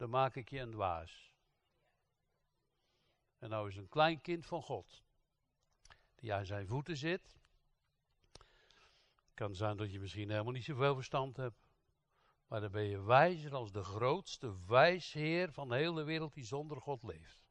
dan 0.00 0.10
maak 0.10 0.36
ik 0.36 0.50
je 0.50 0.58
een 0.58 0.70
dwaas. 0.70 1.32
En 3.38 3.50
nou 3.50 3.68
is 3.68 3.76
een 3.76 3.88
klein 3.88 4.20
kind 4.20 4.46
van 4.46 4.62
God, 4.62 5.02
die 6.14 6.34
aan 6.34 6.46
zijn 6.46 6.66
voeten 6.66 6.96
zit. 6.96 7.38
Kan 9.34 9.54
zijn 9.54 9.76
dat 9.76 9.92
je 9.92 10.00
misschien 10.00 10.30
helemaal 10.30 10.52
niet 10.52 10.64
zoveel 10.64 10.94
verstand 10.94 11.36
hebt. 11.36 11.68
Maar 12.46 12.60
dan 12.60 12.70
ben 12.70 12.82
je 12.82 13.02
wijzer 13.02 13.54
als 13.54 13.72
de 13.72 13.84
grootste 13.84 14.64
wijsheer 14.66 15.52
van 15.52 15.68
de 15.68 15.76
hele 15.76 16.02
wereld 16.02 16.34
die 16.34 16.44
zonder 16.44 16.80
God 16.80 17.02
leeft. 17.02 17.44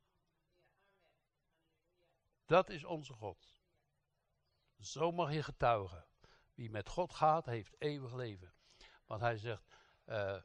Dat 2.46 2.70
is 2.70 2.84
onze 2.84 3.14
God. 3.14 3.62
Zo 4.80 5.12
mag 5.12 5.34
je 5.34 5.44
getuigen. 5.44 6.08
Wie 6.54 6.70
met 6.70 6.90
God 6.90 7.14
gaat, 7.14 7.46
heeft 7.46 7.76
eeuwig 7.82 8.14
leven. 8.14 8.54
Want 9.06 9.22
hij 9.22 9.38
zegt, 9.38 9.64
uh, 10.06 10.42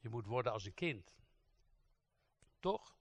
je 0.00 0.08
moet 0.08 0.26
worden 0.26 0.52
als 0.52 0.64
een 0.64 0.74
kind. 0.74 1.14
Toch? 2.58 2.98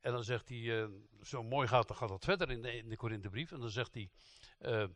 En 0.00 0.12
dan 0.12 0.24
zegt 0.24 0.48
hij, 0.48 0.58
uh, 0.58 0.88
zo 1.22 1.42
mooi 1.42 1.68
gaat, 1.68 1.88
dan 1.88 1.96
gaat 1.96 2.08
dat 2.08 2.24
verder 2.24 2.50
in 2.50 2.62
de, 2.62 2.76
in 2.76 2.88
de 2.88 2.96
Korinthebrief. 2.96 3.52
En 3.52 3.60
dan 3.60 3.70
zegt 3.70 3.94
hij, 3.94 4.10
uh, 4.58 4.88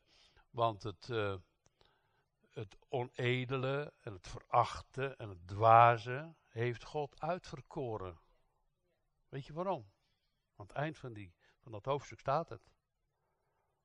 want 0.51 0.83
het, 0.83 1.07
het 2.51 2.77
onedele 2.89 3.93
en 4.01 4.13
het 4.13 4.29
verachte 4.29 5.15
en 5.17 5.29
het 5.29 5.49
dwaze 5.49 6.35
heeft 6.49 6.85
God 6.85 7.21
uitverkoren. 7.21 8.21
Weet 9.29 9.47
je 9.47 9.53
waarom? 9.53 9.91
Aan 10.57 10.67
het 10.67 10.77
eind 10.77 10.99
van, 10.99 11.13
die, 11.13 11.35
van 11.59 11.73
dat 11.73 11.85
hoofdstuk 11.85 12.21
staat 12.21 12.49
het. 12.49 12.71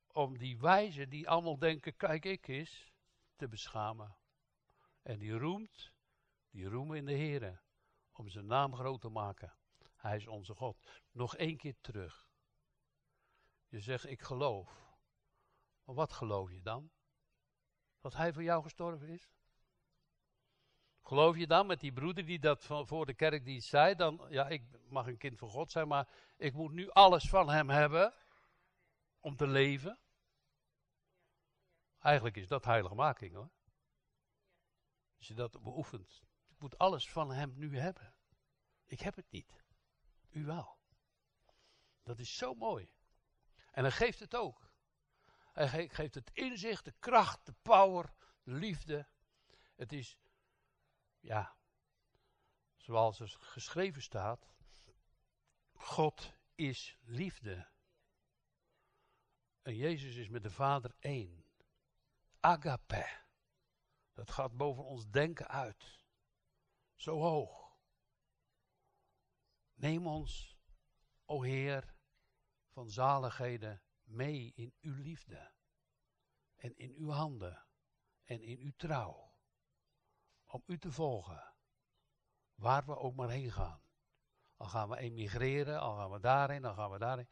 Om 0.07 0.37
die 0.37 0.59
wijzen 0.59 1.09
die 1.09 1.29
allemaal 1.29 1.59
denken, 1.59 1.95
kijk 1.95 2.25
ik 2.25 2.47
is, 2.47 2.91
te 3.35 3.47
beschamen. 3.47 4.17
En 5.01 5.19
die 5.19 5.37
roemt, 5.37 5.93
die 6.55 6.69
roemen 6.69 6.97
in 6.97 7.05
de 7.05 7.13
Heer. 7.13 7.61
Om 8.11 8.29
zijn 8.29 8.45
naam 8.45 8.75
groot 8.75 9.01
te 9.01 9.09
maken. 9.09 9.53
Hij 9.95 10.15
is 10.15 10.27
onze 10.27 10.55
God. 10.55 10.89
Nog 11.11 11.35
één 11.35 11.57
keer 11.57 11.75
terug. 11.81 12.29
Je 13.67 13.79
zegt, 13.79 14.05
ik 14.05 14.21
geloof. 14.21 14.93
Maar 15.83 15.95
wat 15.95 16.13
geloof 16.13 16.51
je 16.51 16.61
dan? 16.61 16.91
Dat 17.99 18.13
hij 18.13 18.33
voor 18.33 18.43
jou 18.43 18.63
gestorven 18.63 19.07
is? 19.07 19.29
Geloof 21.01 21.37
je 21.37 21.47
dan 21.47 21.67
met 21.67 21.79
die 21.79 21.93
broeder 21.93 22.25
die 22.25 22.39
dat 22.39 22.63
voor 22.65 23.05
de 23.05 23.13
kerk 23.13 23.45
die 23.45 23.59
zei, 23.59 23.95
dan, 23.95 24.25
ja, 24.29 24.47
ik 24.47 24.89
mag 24.89 25.07
een 25.07 25.17
kind 25.17 25.37
van 25.37 25.49
God 25.49 25.71
zijn, 25.71 25.87
maar 25.87 26.09
ik 26.37 26.53
moet 26.53 26.71
nu 26.71 26.89
alles 26.89 27.29
van 27.29 27.49
hem 27.49 27.69
hebben 27.69 28.13
om 29.19 29.35
te 29.35 29.47
leven? 29.47 29.99
Eigenlijk 31.99 32.35
is 32.35 32.47
dat 32.47 32.65
heiligmaking 32.65 33.33
hoor. 33.33 33.49
Als 35.17 35.27
je 35.27 35.33
dat 35.33 35.61
beoefent. 35.61 36.23
Ik 36.55 36.61
moet 36.61 36.77
alles 36.77 37.09
van 37.09 37.31
hem 37.31 37.53
nu 37.55 37.79
hebben. 37.79 38.13
Ik 38.85 38.99
heb 38.99 39.15
het 39.15 39.31
niet. 39.31 39.63
U 40.29 40.45
wel. 40.45 40.79
Dat 42.03 42.19
is 42.19 42.37
zo 42.37 42.53
mooi. 42.53 42.91
En 43.71 43.83
hij 43.83 43.91
geeft 43.91 44.19
het 44.19 44.35
ook. 44.35 44.71
Hij 45.53 45.89
geeft 45.89 46.15
het 46.15 46.31
inzicht, 46.33 46.85
de 46.85 46.93
kracht, 46.99 47.45
de 47.45 47.53
power, 47.61 48.13
de 48.43 48.51
liefde. 48.51 49.07
Het 49.75 49.93
is, 49.93 50.17
ja, 51.19 51.57
zoals 52.75 53.19
er 53.19 53.29
geschreven 53.39 54.01
staat, 54.01 54.47
God 55.73 56.33
is 56.55 56.97
liefde. 57.01 57.67
En 59.61 59.75
Jezus 59.75 60.15
is 60.15 60.29
met 60.29 60.43
de 60.43 60.51
Vader 60.51 60.95
één. 60.99 61.45
Agape. 62.39 63.23
Dat 64.13 64.31
gaat 64.31 64.57
boven 64.57 64.83
ons 64.83 65.09
denken 65.09 65.47
uit. 65.47 66.04
Zo 66.95 67.19
hoog. 67.19 67.77
Neem 69.73 70.07
ons, 70.07 70.57
o 71.25 71.41
Heer, 71.41 71.95
van 72.67 72.89
zaligheden 72.89 73.81
mee 74.03 74.51
in 74.55 74.73
uw 74.81 75.01
liefde. 75.01 75.51
En 76.55 76.75
in 76.75 76.93
uw 76.97 77.09
handen. 77.09 77.65
En 78.23 78.41
in 78.41 78.59
uw 78.59 78.71
trouw. 78.75 79.33
Om 80.45 80.63
u 80.65 80.77
te 80.77 80.91
volgen. 80.91 81.53
Waar 82.55 82.85
we 82.85 82.97
ook 82.97 83.15
maar 83.15 83.29
heen 83.29 83.51
gaan. 83.51 83.81
Al 84.57 84.67
gaan 84.67 84.89
we 84.89 84.97
emigreren, 84.97 85.79
al 85.79 85.95
gaan 85.95 86.11
we 86.11 86.19
daarheen, 86.19 86.65
al 86.65 86.73
gaan 86.73 86.91
we 86.91 86.97
daarheen. 86.97 87.29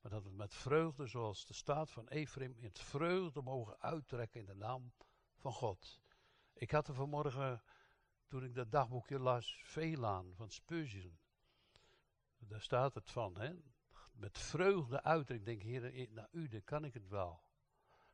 Maar 0.00 0.10
dat 0.10 0.22
we 0.22 0.30
met 0.30 0.54
vreugde, 0.54 1.06
zoals 1.06 1.46
de 1.46 1.54
staat 1.54 1.90
van 1.90 2.08
Ephraim, 2.08 2.54
in 2.56 2.64
het 2.64 2.78
vreugde 2.78 3.42
mogen 3.42 3.80
uittrekken 3.80 4.40
in 4.40 4.46
de 4.46 4.54
naam 4.54 4.92
van 5.34 5.52
God. 5.52 6.00
Ik 6.52 6.70
had 6.70 6.88
er 6.88 6.94
vanmorgen, 6.94 7.62
toen 8.26 8.44
ik 8.44 8.54
dat 8.54 8.70
dagboekje 8.70 9.18
las, 9.18 9.60
veel 9.64 10.06
aan 10.06 10.34
van 10.34 10.50
Spurgeon. 10.50 11.18
Daar 12.38 12.60
staat 12.60 12.94
het 12.94 13.10
van, 13.10 13.38
hè. 13.38 13.52
Met 14.12 14.38
vreugde 14.38 15.02
uit. 15.02 15.30
Ik 15.30 15.44
denk, 15.44 15.62
Heer, 15.62 16.08
naar 16.10 16.28
u, 16.30 16.48
dan 16.48 16.64
kan 16.64 16.84
ik 16.84 16.94
het 16.94 17.08
wel. 17.08 17.42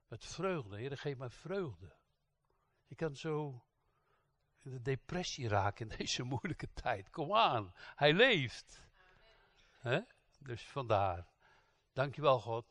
Met 0.09 0.25
vreugde, 0.25 0.77
Heer, 0.77 0.99
geef 0.99 1.17
mij 1.17 1.31
vreugde. 1.31 1.97
Je 2.87 2.95
kan 2.95 3.17
zo 3.17 3.65
in 4.63 4.71
de 4.71 4.83
depressie 4.83 5.49
raken 5.49 5.91
in 5.91 5.97
deze 5.99 6.23
moeilijke 6.23 6.73
tijd. 6.73 7.11
Kom 7.11 7.35
aan, 7.35 7.73
hij 7.75 8.13
leeft. 8.13 8.83
Hè? 9.71 10.01
Dus 10.39 10.69
vandaar. 10.69 11.27
Dankjewel 11.93 12.41
God 12.41 12.67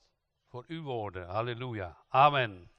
voor 0.46 0.64
uw 0.68 0.84
woorden. 0.84 1.28
Halleluja. 1.28 2.06
Amen. 2.08 2.72